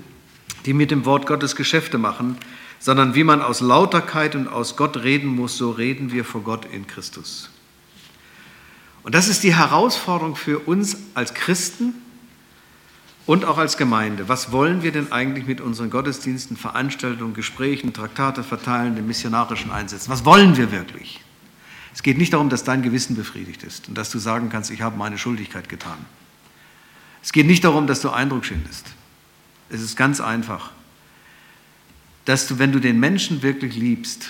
die 0.64 0.72
mit 0.72 0.90
dem 0.90 1.04
Wort 1.04 1.26
Gottes 1.26 1.56
Geschäfte 1.56 1.98
machen, 1.98 2.38
sondern 2.78 3.14
wie 3.14 3.24
man 3.24 3.42
aus 3.42 3.60
Lauterkeit 3.60 4.34
und 4.34 4.48
aus 4.48 4.76
Gott 4.76 4.98
reden 4.98 5.28
muss, 5.28 5.56
so 5.56 5.70
reden 5.70 6.12
wir 6.12 6.24
vor 6.24 6.42
Gott 6.42 6.66
in 6.66 6.86
Christus. 6.86 7.50
Und 9.02 9.14
das 9.14 9.28
ist 9.28 9.42
die 9.42 9.54
Herausforderung 9.54 10.36
für 10.36 10.60
uns 10.60 10.96
als 11.14 11.34
Christen 11.34 11.94
und 13.26 13.44
auch 13.44 13.58
als 13.58 13.76
Gemeinde. 13.76 14.28
Was 14.28 14.52
wollen 14.52 14.82
wir 14.82 14.92
denn 14.92 15.12
eigentlich 15.12 15.46
mit 15.46 15.60
unseren 15.60 15.90
Gottesdiensten, 15.90 16.56
Veranstaltungen, 16.56 17.34
Gesprächen, 17.34 17.92
Traktate 17.92 18.42
verteilen, 18.42 18.96
den 18.96 19.06
missionarischen 19.06 19.70
Einsätzen? 19.70 20.10
Was 20.10 20.24
wollen 20.24 20.56
wir 20.56 20.70
wirklich? 20.72 21.20
Es 21.92 22.02
geht 22.02 22.18
nicht 22.18 22.32
darum, 22.32 22.48
dass 22.48 22.64
dein 22.64 22.82
Gewissen 22.82 23.14
befriedigt 23.16 23.62
ist 23.62 23.88
und 23.88 23.96
dass 23.96 24.10
du 24.10 24.18
sagen 24.18 24.48
kannst, 24.50 24.70
ich 24.70 24.82
habe 24.82 24.96
meine 24.96 25.18
Schuldigkeit 25.18 25.68
getan. 25.68 25.98
Es 27.24 27.32
geht 27.32 27.46
nicht 27.46 27.64
darum, 27.64 27.86
dass 27.86 28.02
du 28.02 28.10
Eindruck 28.10 28.44
schindest. 28.44 28.84
Es 29.70 29.80
ist 29.80 29.96
ganz 29.96 30.20
einfach, 30.20 30.70
dass 32.26 32.46
du, 32.46 32.58
wenn 32.58 32.70
du 32.70 32.80
den 32.80 33.00
Menschen 33.00 33.42
wirklich 33.42 33.76
liebst 33.76 34.28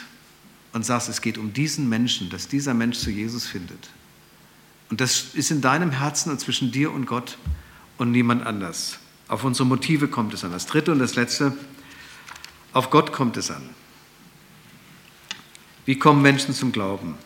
und 0.73 0.87
sagst, 0.87 1.09
es 1.09 1.21
geht 1.21 1.37
um 1.37 1.53
diesen 1.53 1.89
Menschen, 1.89 2.31
dass 2.31 2.47
dieser 2.47 2.73
Mensch 2.73 2.99
zu 2.99 3.11
Jesus 3.11 3.49
findet. 3.49 3.91
Und 4.91 5.01
das 5.01 5.35
ist 5.35 5.51
in 5.51 5.61
deinem 5.61 5.91
Herzen 5.91 6.31
und 6.31 6.39
zwischen 6.39 6.71
dir 6.71 6.93
und 6.93 7.07
Gott 7.07 7.37
und 7.99 8.13
niemand 8.13 8.47
anders. 8.47 9.01
Auf 9.27 9.43
unsere 9.43 9.67
Motive 9.67 10.07
kommt 10.07 10.33
es 10.33 10.45
an. 10.45 10.53
Das 10.53 10.67
dritte 10.67 10.93
und 10.93 11.01
das 11.01 11.17
letzte, 11.17 11.53
auf 12.73 12.91
Gott 12.91 13.13
kommt 13.13 13.37
es 13.37 13.51
an. 13.51 13.71
Wie 15.85 15.99
kommen 15.99 16.23
Menschen 16.23 16.55
zum 16.55 16.71
Glauben? 16.71 17.17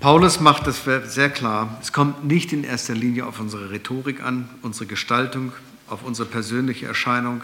Paulus 0.00 0.40
macht 0.40 0.66
es 0.66 0.82
sehr 0.84 1.28
klar, 1.28 1.78
es 1.82 1.92
kommt 1.92 2.24
nicht 2.24 2.54
in 2.54 2.64
erster 2.64 2.94
Linie 2.94 3.26
auf 3.26 3.38
unsere 3.38 3.70
Rhetorik 3.70 4.22
an, 4.22 4.48
unsere 4.62 4.86
Gestaltung, 4.86 5.52
auf 5.88 6.02
unsere 6.02 6.26
persönliche 6.26 6.86
Erscheinung, 6.86 7.42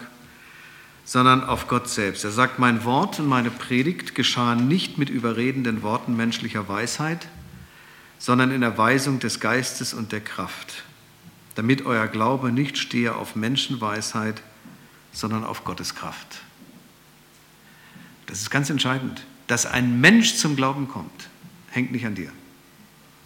sondern 1.05 1.43
auf 1.43 1.67
Gott 1.67 1.87
selbst. 1.87 2.23
Er 2.23 2.31
sagt, 2.31 2.57
mein 2.57 2.83
Wort 2.83 3.19
und 3.19 3.27
meine 3.27 3.51
Predigt 3.51 4.15
geschahen 4.15 4.67
nicht 4.67 4.97
mit 4.97 5.11
überredenden 5.11 5.83
Worten 5.83 6.17
menschlicher 6.17 6.67
Weisheit, 6.67 7.27
sondern 8.17 8.49
in 8.49 8.63
Erweisung 8.63 9.19
des 9.19 9.39
Geistes 9.39 9.93
und 9.93 10.11
der 10.11 10.21
Kraft, 10.21 10.83
damit 11.53 11.85
euer 11.85 12.07
Glaube 12.07 12.51
nicht 12.51 12.79
stehe 12.79 13.13
auf 13.13 13.35
Menschenweisheit, 13.35 14.41
sondern 15.11 15.43
auf 15.43 15.63
Gottes 15.63 15.93
Kraft. 15.93 16.39
Das 18.25 18.41
ist 18.41 18.49
ganz 18.49 18.71
entscheidend. 18.71 19.27
Dass 19.45 19.67
ein 19.67 20.01
Mensch 20.01 20.37
zum 20.37 20.55
Glauben 20.55 20.87
kommt, 20.87 21.29
hängt 21.69 21.91
nicht 21.91 22.07
an 22.07 22.15
dir. 22.15 22.31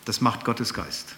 Das 0.05 0.21
macht 0.21 0.45
Gottes 0.45 0.73
Geist. 0.73 1.15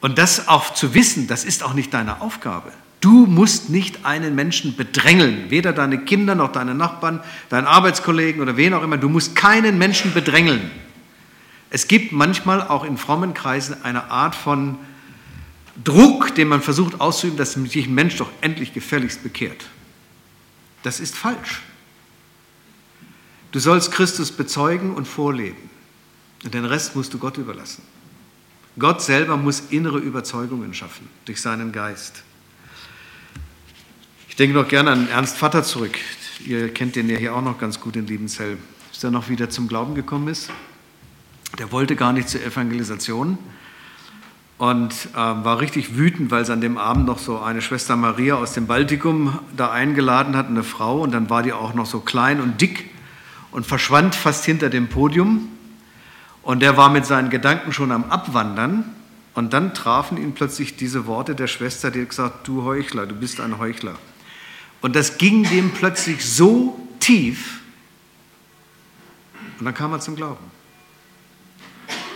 Und 0.00 0.18
das 0.18 0.48
auch 0.48 0.74
zu 0.74 0.94
wissen, 0.94 1.26
das 1.26 1.44
ist 1.44 1.62
auch 1.62 1.74
nicht 1.74 1.92
deine 1.92 2.20
Aufgabe. 2.20 2.70
Du 3.00 3.26
musst 3.26 3.70
nicht 3.70 4.04
einen 4.04 4.34
Menschen 4.34 4.76
bedrängeln, 4.76 5.50
weder 5.50 5.72
deine 5.72 6.04
Kinder 6.04 6.34
noch 6.34 6.52
deine 6.52 6.74
Nachbarn, 6.74 7.20
deinen 7.48 7.66
Arbeitskollegen 7.66 8.40
oder 8.40 8.56
wen 8.56 8.74
auch 8.74 8.82
immer. 8.82 8.96
Du 8.96 9.08
musst 9.08 9.36
keinen 9.36 9.78
Menschen 9.78 10.12
bedrängeln. 10.14 10.70
Es 11.70 11.88
gibt 11.88 12.12
manchmal 12.12 12.62
auch 12.62 12.84
in 12.84 12.96
frommen 12.96 13.34
Kreisen 13.34 13.82
eine 13.82 14.10
Art 14.10 14.34
von 14.34 14.78
Druck, 15.84 16.34
den 16.34 16.48
man 16.48 16.62
versucht 16.62 17.00
auszuüben, 17.00 17.36
dass 17.36 17.52
sich 17.52 17.86
ein 17.86 17.94
Mensch 17.94 18.16
doch 18.16 18.30
endlich 18.40 18.72
gefälligst 18.72 19.22
bekehrt. 19.22 19.66
Das 20.82 21.00
ist 21.00 21.16
falsch. 21.16 21.62
Du 23.52 23.58
sollst 23.58 23.92
Christus 23.92 24.32
bezeugen 24.32 24.94
und 24.94 25.06
vorleben. 25.06 25.70
Und 26.46 26.54
den 26.54 26.64
Rest 26.64 26.94
musst 26.94 27.12
du 27.12 27.18
Gott 27.18 27.38
überlassen. 27.38 27.82
Gott 28.78 29.02
selber 29.02 29.36
muss 29.36 29.64
innere 29.70 29.98
Überzeugungen 29.98 30.74
schaffen 30.74 31.08
durch 31.24 31.40
seinen 31.40 31.72
Geist. 31.72 32.22
Ich 34.28 34.36
denke 34.36 34.54
noch 34.54 34.68
gerne 34.68 34.92
an 34.92 35.08
Ernst 35.08 35.38
Vater 35.38 35.64
zurück. 35.64 35.98
Ihr 36.46 36.72
kennt 36.72 36.94
den 36.94 37.10
ja 37.10 37.16
hier 37.16 37.34
auch 37.34 37.42
noch 37.42 37.58
ganz 37.58 37.80
gut 37.80 37.96
in 37.96 38.06
Liebenzell. 38.06 38.58
Bis 38.92 39.02
er 39.02 39.10
noch 39.10 39.28
wieder 39.28 39.50
zum 39.50 39.66
Glauben 39.66 39.96
gekommen 39.96 40.28
ist. 40.28 40.48
Der 41.58 41.72
wollte 41.72 41.96
gar 41.96 42.12
nicht 42.12 42.28
zur 42.28 42.44
Evangelisation 42.44 43.38
und 44.58 44.92
äh, 45.14 45.16
war 45.16 45.58
richtig 45.58 45.96
wütend, 45.96 46.30
weil 46.30 46.46
sie 46.46 46.52
an 46.52 46.60
dem 46.60 46.78
Abend 46.78 47.06
noch 47.06 47.18
so 47.18 47.40
eine 47.40 47.60
Schwester 47.60 47.96
Maria 47.96 48.36
aus 48.36 48.52
dem 48.52 48.68
Baltikum 48.68 49.36
da 49.56 49.72
eingeladen 49.72 50.36
hat, 50.36 50.46
eine 50.46 50.62
Frau. 50.62 51.00
Und 51.00 51.10
dann 51.10 51.28
war 51.28 51.42
die 51.42 51.52
auch 51.52 51.74
noch 51.74 51.86
so 51.86 51.98
klein 51.98 52.40
und 52.40 52.60
dick 52.60 52.90
und 53.50 53.66
verschwand 53.66 54.14
fast 54.14 54.44
hinter 54.44 54.70
dem 54.70 54.86
Podium. 54.86 55.48
Und 56.46 56.60
der 56.60 56.76
war 56.76 56.90
mit 56.90 57.04
seinen 57.04 57.28
Gedanken 57.28 57.72
schon 57.72 57.90
am 57.90 58.04
Abwandern. 58.04 58.84
Und 59.34 59.52
dann 59.52 59.74
trafen 59.74 60.16
ihn 60.16 60.32
plötzlich 60.32 60.76
diese 60.76 61.06
Worte 61.06 61.34
der 61.34 61.48
Schwester, 61.48 61.90
die 61.90 62.02
hat 62.02 62.10
gesagt, 62.10 62.46
du 62.46 62.62
Heuchler, 62.62 63.04
du 63.04 63.16
bist 63.16 63.40
ein 63.40 63.58
Heuchler. 63.58 63.96
Und 64.80 64.94
das 64.94 65.18
ging 65.18 65.42
dem 65.42 65.72
plötzlich 65.72 66.24
so 66.24 66.78
tief. 67.00 67.62
Und 69.58 69.64
dann 69.64 69.74
kam 69.74 69.92
er 69.92 69.98
zum 69.98 70.14
Glauben. 70.14 70.44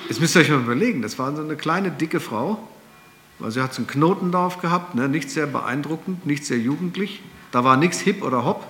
Jetzt 0.08 0.20
müsst 0.20 0.36
ihr 0.36 0.42
euch 0.42 0.50
mal 0.50 0.60
überlegen, 0.60 1.02
das 1.02 1.18
war 1.18 1.34
so 1.34 1.42
eine 1.42 1.56
kleine, 1.56 1.90
dicke 1.90 2.20
Frau. 2.20 2.68
Also 3.40 3.50
sie 3.50 3.62
hat 3.62 3.74
so 3.74 3.78
einen 3.78 3.88
Knotendorf 3.88 4.60
gehabt, 4.60 4.94
ne? 4.94 5.08
nicht 5.08 5.28
sehr 5.28 5.48
beeindruckend, 5.48 6.24
nicht 6.24 6.46
sehr 6.46 6.58
jugendlich. 6.58 7.20
Da 7.50 7.64
war 7.64 7.76
nichts 7.76 7.98
hip 7.98 8.22
oder 8.22 8.44
hopp. 8.44 8.64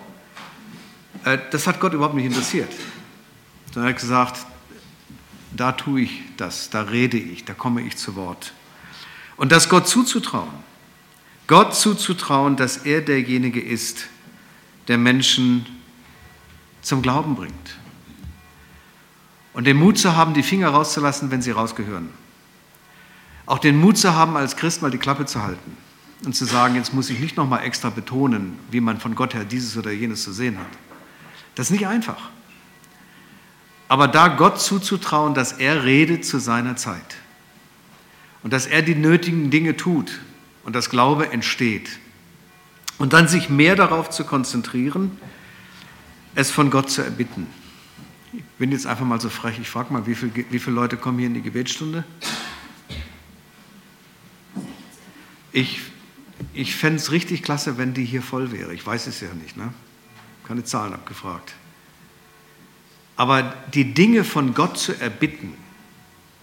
Äh, 1.27 1.37
das 1.51 1.67
hat 1.67 1.81
Gott 1.81 1.93
überhaupt 1.93 2.15
nicht 2.15 2.25
interessiert. 2.25 2.73
Sondern 3.75 3.91
er 3.91 3.95
hat 3.95 4.01
gesagt, 4.01 4.47
da 5.57 5.73
tue 5.73 6.03
ich 6.03 6.23
das, 6.37 6.71
da 6.71 6.83
rede 6.83 7.17
ich, 7.17 7.45
da 7.45 7.55
komme 7.55 7.83
ich 7.83 7.97
zu 7.97 8.15
Wort. 8.17 8.53
Und 9.37 9.53
das 9.53 9.69
Gott 9.69 9.89
zuzutrauen, 9.89 10.49
Gott 11.47 11.75
zuzutrauen, 11.75 12.57
dass 12.57 12.79
er 12.79 13.01
derjenige 13.01 13.61
ist, 13.61 14.07
der 14.89 14.99
Menschen 14.99 15.67
zum 16.83 17.03
Glauben 17.03 17.35
bringt. 17.35 17.79
Und 19.53 19.67
den 19.67 19.77
Mut 19.77 19.99
zu 19.99 20.17
haben, 20.17 20.33
die 20.35 20.43
Finger 20.43 20.69
rauszulassen, 20.69 21.31
wenn 21.31 21.43
sie 21.43 21.51
rausgehören. 21.51 22.09
Auch 23.47 23.59
den 23.59 23.81
Mut 23.81 23.99
zu 23.99 24.15
haben, 24.15 24.37
als 24.37 24.57
Christ 24.57 24.81
mal 24.81 24.93
die 24.93 24.99
Klappe 24.99 25.27
zu 25.27 25.43
halten 25.43 25.77
und 26.25 26.37
zu 26.37 26.45
sagen, 26.45 26.77
jetzt 26.77 26.95
muss 26.95 27.11
ich 27.11 27.19
nicht 27.19 27.37
nochmal 27.37 27.65
extra 27.65 27.91
betonen, 27.91 28.59
wie 28.71 28.81
man 28.81 29.01
von 29.01 29.15
Gott 29.15 29.35
her 29.35 29.45
dieses 29.45 29.77
oder 29.77 29.91
jenes 29.91 30.23
zu 30.23 30.33
sehen 30.33 30.59
hat. 30.59 30.69
Das 31.57 31.67
ist 31.67 31.73
nicht 31.73 31.87
einfach. 31.87 32.31
Aber 33.91 34.07
da 34.07 34.29
Gott 34.29 34.61
zuzutrauen, 34.61 35.35
dass 35.35 35.51
er 35.51 35.83
redet 35.83 36.25
zu 36.25 36.39
seiner 36.39 36.77
Zeit 36.77 37.17
und 38.45 38.53
dass 38.53 38.67
er 38.69 38.83
die 38.83 38.95
nötigen 38.95 39.51
Dinge 39.51 39.77
tut 39.77 40.21
und 40.63 40.77
das 40.77 40.91
Glaube 40.91 41.33
entsteht 41.33 41.99
und 42.99 43.15
dann 43.15 43.27
sich 43.27 43.49
mehr 43.49 43.75
darauf 43.75 44.09
zu 44.09 44.25
konzentrieren, 44.25 45.19
es 46.37 46.53
von 46.53 46.71
Gott 46.71 46.89
zu 46.89 47.03
erbitten. 47.03 47.49
Ich 48.33 48.45
bin 48.61 48.71
jetzt 48.71 48.87
einfach 48.87 49.05
mal 49.05 49.21
so 49.21 49.29
frech, 49.29 49.59
ich 49.61 49.69
frage 49.69 49.93
mal, 49.93 50.07
wie, 50.07 50.15
viel, 50.15 50.31
wie 50.51 50.61
viele 50.61 50.77
Leute 50.77 50.97
kommen 50.97 51.19
hier 51.19 51.27
in 51.27 51.35
die 51.35 51.43
Gebetsstunde? 51.43 52.05
Ich, 55.51 55.81
ich 56.55 56.77
fände 56.77 57.01
es 57.01 57.11
richtig 57.11 57.43
klasse, 57.43 57.77
wenn 57.77 57.93
die 57.93 58.05
hier 58.05 58.23
voll 58.23 58.53
wäre. 58.53 58.73
Ich 58.73 58.87
weiß 58.87 59.09
es 59.09 59.21
ja 59.21 59.35
nicht. 59.35 59.57
Ne? 59.57 59.75
keine 60.51 60.65
Zahlen 60.65 60.93
abgefragt. 60.95 61.55
Aber 63.21 63.55
die 63.75 63.93
Dinge 63.93 64.25
von 64.25 64.55
Gott 64.55 64.79
zu 64.79 64.99
erbitten, 64.99 65.53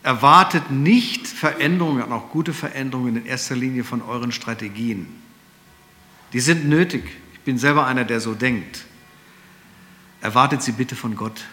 erwartet 0.04 0.70
nicht 0.70 1.26
Veränderungen, 1.26 2.12
auch 2.12 2.30
gute 2.30 2.54
Veränderungen 2.54 3.18
in 3.18 3.26
erster 3.26 3.56
Linie 3.56 3.84
von 3.84 4.04
euren 4.04 4.32
Strategien. 4.32 5.08
Die 6.34 6.40
sind 6.40 6.70
nötig. 6.70 7.02
Ich 7.34 7.40
bin 7.40 7.58
selber 7.58 7.88
einer, 7.88 8.06
der 8.06 8.20
so 8.20 8.36
denkt. 8.36 8.86
Erwartet 10.22 10.62
sie 10.62 10.74
bitte 10.74 10.96
von 10.96 11.16
Gott 11.16 11.46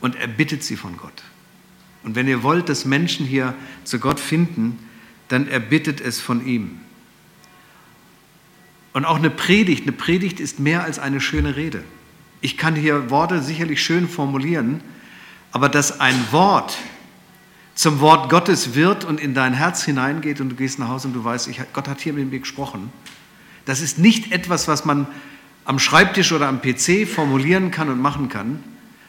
und 0.00 0.16
erbittet 0.16 0.64
sie 0.64 0.74
von 0.74 0.96
Gott. 0.96 1.22
Und 2.02 2.16
wenn 2.16 2.26
ihr 2.26 2.42
wollt, 2.42 2.68
dass 2.68 2.84
Menschen 2.84 3.26
hier 3.26 3.54
zu 3.84 4.00
Gott 4.00 4.18
finden, 4.18 4.76
dann 5.28 5.46
erbittet 5.46 6.00
es 6.00 6.18
von 6.18 6.44
ihm. 6.44 6.80
Und 8.92 9.04
auch 9.04 9.18
eine 9.18 9.30
Predigt, 9.30 9.82
eine 9.82 9.92
Predigt 9.92 10.40
ist 10.40 10.58
mehr 10.58 10.82
als 10.82 10.98
eine 10.98 11.20
schöne 11.20 11.54
Rede. 11.54 11.84
Ich 12.40 12.56
kann 12.56 12.74
hier 12.74 13.10
Worte 13.10 13.42
sicherlich 13.42 13.82
schön 13.82 14.08
formulieren, 14.08 14.80
aber 15.52 15.68
dass 15.68 16.00
ein 16.00 16.14
Wort 16.32 16.76
zum 17.74 18.00
Wort 18.00 18.30
Gottes 18.30 18.74
wird 18.74 19.04
und 19.04 19.20
in 19.20 19.34
dein 19.34 19.52
Herz 19.52 19.84
hineingeht 19.84 20.40
und 20.40 20.50
du 20.50 20.56
gehst 20.56 20.78
nach 20.78 20.88
Hause 20.88 21.08
und 21.08 21.14
du 21.14 21.24
weißt, 21.24 21.48
ich, 21.48 21.60
Gott 21.72 21.88
hat 21.88 22.00
hier 22.00 22.14
mit 22.14 22.30
mir 22.30 22.40
gesprochen, 22.40 22.90
das 23.66 23.80
ist 23.80 23.98
nicht 23.98 24.32
etwas, 24.32 24.68
was 24.68 24.84
man 24.84 25.06
am 25.64 25.78
Schreibtisch 25.78 26.32
oder 26.32 26.48
am 26.48 26.62
PC 26.62 27.06
formulieren 27.06 27.70
kann 27.70 27.88
und 27.88 28.00
machen 28.00 28.28
kann. 28.28 28.62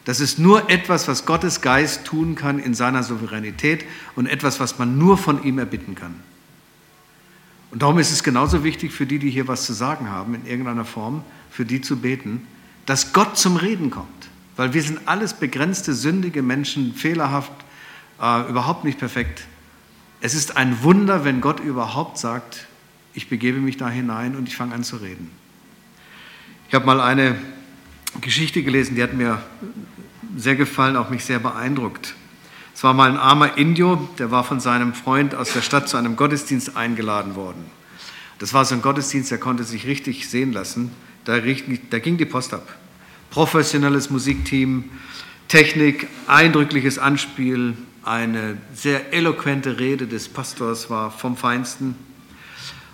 Das 0.04 0.20
ist 0.20 0.40
nur 0.40 0.70
etwas, 0.70 1.08
was 1.08 1.26
Gottes 1.26 1.62
Geist 1.62 2.06
tun 2.06 2.36
kann 2.36 2.60
in 2.60 2.74
seiner 2.74 3.04
Souveränität 3.04 3.86
und 4.16 4.26
etwas, 4.26 4.60
was 4.60 4.80
man 4.80 4.98
nur 4.98 5.18
von 5.18 5.44
ihm 5.44 5.60
erbitten 5.60 5.96
kann. 5.96 6.16
Und 7.72 7.82
darum 7.82 8.00
ist 8.00 8.12
es 8.12 8.24
genauso 8.24 8.64
wichtig 8.64 8.92
für 8.92 9.06
die, 9.06 9.20
die 9.20 9.30
hier 9.30 9.48
was 9.48 9.66
zu 9.66 9.74
sagen 9.74 10.10
haben, 10.10 10.34
in 10.34 10.46
irgendeiner 10.46 10.86
Form, 10.86 11.24
für 11.52 11.66
die 11.66 11.82
zu 11.82 11.98
beten, 11.98 12.48
dass 12.88 13.14
Gott 13.14 13.38
zum 13.38 13.58
Reden 13.58 13.92
kommt. 13.92 14.08
Weil 14.56 14.74
wir 14.74 14.82
sind 14.82 15.02
alles 15.06 15.36
begrenzte, 15.36 15.94
sündige 15.94 16.42
Menschen, 16.42 16.96
fehlerhaft, 16.96 17.52
äh, 18.20 18.50
überhaupt 18.50 18.84
nicht 18.84 18.98
perfekt. 18.98 19.44
Es 20.20 20.34
ist 20.34 20.58
ein 20.58 20.82
Wunder, 20.82 21.24
wenn 21.24 21.42
Gott 21.42 21.60
überhaupt 21.60 22.18
sagt, 22.18 22.66
ich 23.14 23.30
begebe 23.30 23.60
mich 23.60 23.78
da 23.78 23.88
hinein 23.88 24.36
und 24.36 24.48
ich 24.48 24.58
fange 24.58 24.74
an 24.74 24.84
zu 24.84 24.96
reden. 24.98 25.30
Ich 26.70 26.74
habe 26.74 26.88
mal 26.88 27.00
eine 27.00 27.36
Geschichte 28.22 28.64
gelesen, 28.64 28.96
die 28.96 29.04
hat 29.04 29.14
mir 29.14 29.44
sehr 30.36 30.56
gefallen, 30.56 30.96
auch 30.96 31.10
mich 31.10 31.24
sehr 31.24 31.40
beeindruckt. 31.40 32.16
Es 32.74 32.84
war 32.84 32.94
mal 32.94 33.12
ein 33.12 33.18
armer 33.18 33.58
Indio, 33.58 34.08
der 34.18 34.32
war 34.32 34.44
von 34.44 34.60
seinem 34.60 34.94
Freund 34.94 35.36
aus 35.36 35.54
der 35.54 35.62
Stadt 35.62 35.90
zu 35.90 35.98
einem 35.98 36.16
Gottesdienst 36.16 36.78
eingeladen 36.78 37.36
worden. 37.36 37.66
Das 38.40 38.54
war 38.54 38.66
so 38.66 38.76
ein 38.76 38.82
Gottesdienst, 38.82 39.32
der 39.32 39.40
konnte 39.40 39.64
sich 39.64 39.88
richtig 39.88 40.30
sehen 40.30 40.54
lassen. 40.54 40.92
Da, 41.28 41.40
da 41.40 42.00
ging 42.00 42.18
die 42.18 42.26
Post 42.26 42.54
ab. 42.54 42.74
Professionelles 43.32 44.10
Musikteam, 44.10 44.86
Technik, 45.50 46.08
eindrückliches 46.28 47.00
Anspiel, 47.00 47.76
eine 48.04 48.58
sehr 48.74 49.14
eloquente 49.14 49.78
Rede 49.78 50.08
des 50.08 50.30
Pastors 50.30 50.90
war 50.90 51.12
vom 51.12 51.36
Feinsten. 51.36 51.96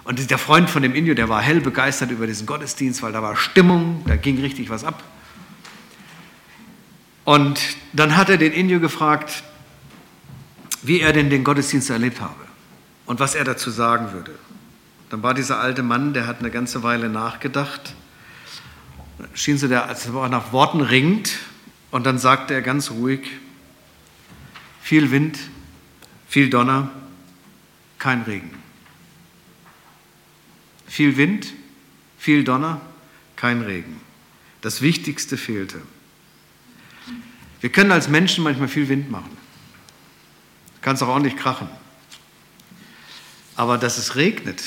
Und 0.03 0.31
der 0.31 0.39
Freund 0.39 0.67
von 0.67 0.81
dem 0.81 0.95
Indio, 0.95 1.13
der 1.13 1.29
war 1.29 1.43
hell 1.43 1.61
begeistert 1.61 2.09
über 2.09 2.25
diesen 2.25 2.47
Gottesdienst, 2.47 3.03
weil 3.03 3.11
da 3.11 3.21
war 3.21 3.35
Stimmung, 3.35 4.03
da 4.07 4.15
ging 4.15 4.39
richtig 4.39 4.71
was 4.71 4.83
ab. 4.83 5.03
Und 7.23 7.61
dann 7.93 8.17
hat 8.17 8.29
er 8.29 8.37
den 8.37 8.51
Indio 8.51 8.79
gefragt, 8.79 9.43
wie 10.81 11.01
er 11.01 11.13
denn 11.13 11.29
den 11.29 11.43
Gottesdienst 11.43 11.91
erlebt 11.91 12.19
habe 12.19 12.33
und 13.05 13.19
was 13.19 13.35
er 13.35 13.43
dazu 13.43 13.69
sagen 13.69 14.11
würde. 14.11 14.33
Dann 15.11 15.21
war 15.21 15.35
dieser 15.35 15.59
alte 15.59 15.83
Mann, 15.83 16.15
der 16.15 16.25
hat 16.25 16.39
eine 16.39 16.49
ganze 16.49 16.81
Weile 16.81 17.09
nachgedacht, 17.09 17.93
schien 19.33 19.57
so 19.57 19.67
der, 19.67 19.87
als 19.87 20.07
er 20.07 20.29
nach 20.29 20.51
Worten 20.51 20.81
ringt, 20.81 21.39
und 21.91 22.05
dann 22.05 22.17
sagte 22.17 22.53
er 22.53 22.61
ganz 22.61 22.89
ruhig, 22.89 23.21
viel 24.81 25.11
Wind, 25.11 25.37
viel 26.27 26.49
Donner, 26.49 26.89
kein 27.99 28.23
Regen. 28.23 28.51
Viel 30.87 31.17
Wind, 31.17 31.53
viel 32.17 32.43
Donner, 32.43 32.81
kein 33.35 33.61
Regen. 33.61 34.01
Das 34.61 34.81
Wichtigste 34.81 35.37
fehlte. 35.37 35.81
Wir 37.61 37.71
können 37.71 37.91
als 37.91 38.09
Menschen 38.09 38.43
manchmal 38.43 38.67
viel 38.67 38.89
Wind 38.89 39.11
machen. 39.11 39.37
Kann 40.81 40.95
es 40.95 41.01
auch 41.01 41.07
ordentlich 41.09 41.37
krachen. 41.37 41.69
Aber 43.55 43.77
dass 43.77 43.97
es 43.97 44.15
regnet, 44.15 44.63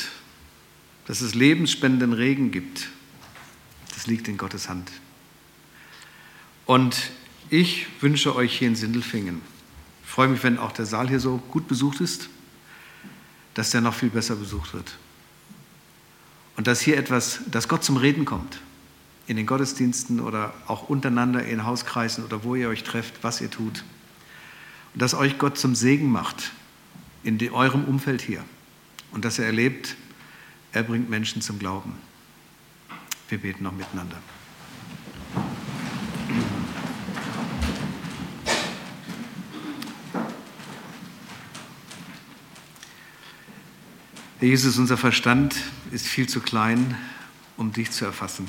dass 1.07 1.21
es 1.21 1.35
lebensspendenden 1.35 2.12
Regen 2.12 2.53
gibt, 2.53 2.88
das 3.97 4.07
liegt 4.07 4.29
in 4.29 4.37
Gottes 4.37 4.69
Hand. 4.69 4.93
Und 6.67 7.11
ich 7.49 7.87
wünsche 8.01 8.37
euch 8.37 8.59
hier 8.59 8.69
in 8.69 8.77
Sindelfingen, 8.77 9.41
ich 10.05 10.11
freue 10.11 10.29
mich, 10.29 10.43
wenn 10.43 10.59
auch 10.59 10.73
der 10.73 10.87
Saal 10.87 11.09
hier 11.09 11.19
so 11.19 11.39
gut 11.51 11.67
besucht 11.67 12.01
ist, 12.01 12.29
dass 13.55 13.71
der 13.71 13.81
noch 13.81 13.95
viel 13.95 14.11
besser 14.11 14.37
besucht 14.37 14.73
wird. 14.75 14.97
Und 16.57 16.67
dass 16.67 16.81
hier 16.81 16.97
etwas, 16.97 17.41
dass 17.51 17.69
Gott 17.69 17.85
zum 17.85 17.97
Reden 17.97 18.25
kommt. 18.25 18.61
In 19.27 19.37
den 19.37 19.47
Gottesdiensten 19.47 20.21
oder 20.21 20.55
auch 20.69 20.89
untereinander 20.89 21.45
in 21.45 21.65
Hauskreisen 21.65 22.25
oder 22.25 22.45
wo 22.45 22.55
ihr 22.55 22.69
euch 22.69 22.85
trefft, 22.85 23.15
was 23.23 23.41
ihr 23.41 23.51
tut. 23.51 23.83
Und 24.95 25.03
dass 25.03 25.15
euch 25.15 25.39
Gott 25.39 25.59
zum 25.59 25.75
Segen 25.75 26.11
macht 26.11 26.53
in 27.25 27.39
eurem 27.51 27.85
Umfeld 27.85 28.23
hier. 28.23 28.45
Und 29.11 29.25
dass 29.25 29.39
er 29.39 29.47
erlebt, 29.47 29.97
er 30.73 30.85
bringt 30.85 31.11
Menschen 31.11 31.43
zum 31.43 31.59
Glauben. 31.59 31.95
Wir 33.29 33.39
beten 33.39 33.65
noch 33.65 33.73
miteinander. 33.73 34.19
Herr 44.39 44.49
Jesus, 44.49 44.79
unser 44.79 44.97
Verstand 44.97 45.57
ist 45.91 46.07
viel 46.07 46.29
zu 46.29 46.41
klein, 46.41 46.97
um 47.57 47.73
dich 47.73 47.91
zu 47.91 48.05
erfassen. 48.05 48.47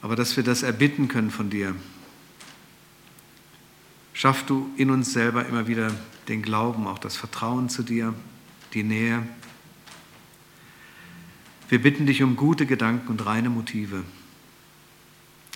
Aber 0.00 0.16
dass 0.16 0.36
wir 0.36 0.44
das 0.44 0.62
erbitten 0.62 1.08
können 1.08 1.30
von 1.30 1.50
dir, 1.50 1.74
schaff 4.14 4.46
du 4.46 4.70
in 4.76 4.90
uns 4.90 5.12
selber 5.12 5.44
immer 5.46 5.66
wieder 5.66 5.92
den 6.28 6.42
Glauben, 6.42 6.86
auch 6.86 6.98
das 6.98 7.16
Vertrauen 7.16 7.68
zu 7.68 7.82
dir, 7.82 8.14
die 8.72 8.82
Nähe. 8.82 9.26
Wir 11.70 11.80
bitten 11.80 12.04
dich 12.04 12.24
um 12.24 12.34
gute 12.34 12.66
Gedanken 12.66 13.06
und 13.06 13.24
reine 13.24 13.48
Motive. 13.48 14.02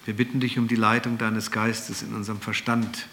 Wir 0.04 0.14
bitten 0.14 0.38
dich 0.38 0.60
um 0.60 0.68
die 0.68 0.76
Leitung 0.76 1.18
deines 1.18 1.50
Geistes 1.50 2.02
in 2.02 2.14
unserem 2.14 2.40
Verstand. 2.40 3.08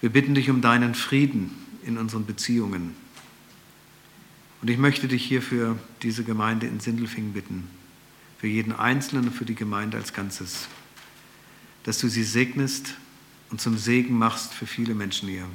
Wir 0.00 0.10
bitten 0.10 0.34
dich 0.34 0.50
um 0.50 0.60
deinen 0.60 0.96
Frieden 0.96 1.52
in 1.86 1.96
unseren 1.96 2.26
Beziehungen. 2.26 2.96
Und 4.62 4.68
ich 4.68 4.78
möchte 4.78 5.06
dich 5.06 5.24
hier 5.24 5.42
für 5.42 5.78
diese 6.02 6.24
Gemeinde 6.24 6.66
in 6.66 6.80
Sindelfingen 6.80 7.34
bitten, 7.34 7.68
für 8.38 8.48
jeden 8.48 8.72
Einzelnen 8.72 9.28
und 9.28 9.32
für 9.32 9.44
die 9.44 9.54
Gemeinde 9.54 9.96
als 9.96 10.12
Ganzes, 10.12 10.66
dass 11.84 11.98
du 11.98 12.08
sie 12.08 12.24
segnest 12.24 12.94
und 13.50 13.60
zum 13.60 13.78
Segen 13.78 14.18
machst 14.18 14.54
für 14.54 14.66
viele 14.66 14.96
Menschen 14.96 15.28
hier. 15.28 15.46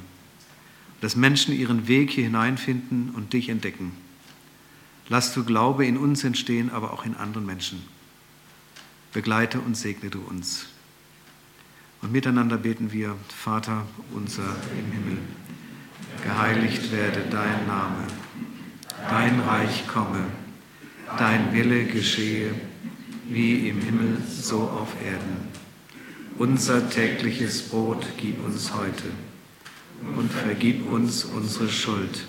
Dass 1.02 1.14
Menschen 1.14 1.54
ihren 1.54 1.88
Weg 1.88 2.10
hier 2.10 2.24
hineinfinden 2.24 3.10
und 3.10 3.34
dich 3.34 3.50
entdecken. 3.50 3.92
Lass 5.10 5.34
du 5.34 5.44
Glaube 5.44 5.84
in 5.84 5.96
uns 5.96 6.22
entstehen, 6.22 6.70
aber 6.70 6.92
auch 6.92 7.04
in 7.04 7.16
anderen 7.16 7.44
Menschen. 7.44 7.82
Begleite 9.12 9.58
und 9.58 9.76
segne 9.76 10.08
du 10.08 10.20
uns. 10.20 10.66
Und 12.00 12.12
miteinander 12.12 12.56
beten 12.56 12.92
wir, 12.92 13.16
Vater 13.28 13.88
unser 14.14 14.54
im 14.78 14.92
Himmel 14.92 15.18
geheiligt 16.22 16.92
werde 16.92 17.24
dein 17.28 17.66
Name, 17.66 18.06
dein 19.08 19.40
Reich 19.40 19.88
komme, 19.88 20.26
dein 21.18 21.52
Wille 21.52 21.86
geschehe, 21.86 22.54
wie 23.28 23.68
im 23.68 23.80
Himmel 23.80 24.18
so 24.28 24.60
auf 24.60 24.94
Erden. 25.04 25.48
Unser 26.38 26.88
tägliches 26.88 27.68
Brot 27.68 28.06
gib 28.16 28.44
uns 28.44 28.72
heute 28.74 29.10
und 30.16 30.30
vergib 30.30 30.88
uns 30.88 31.24
unsere 31.24 31.68
Schuld, 31.68 32.28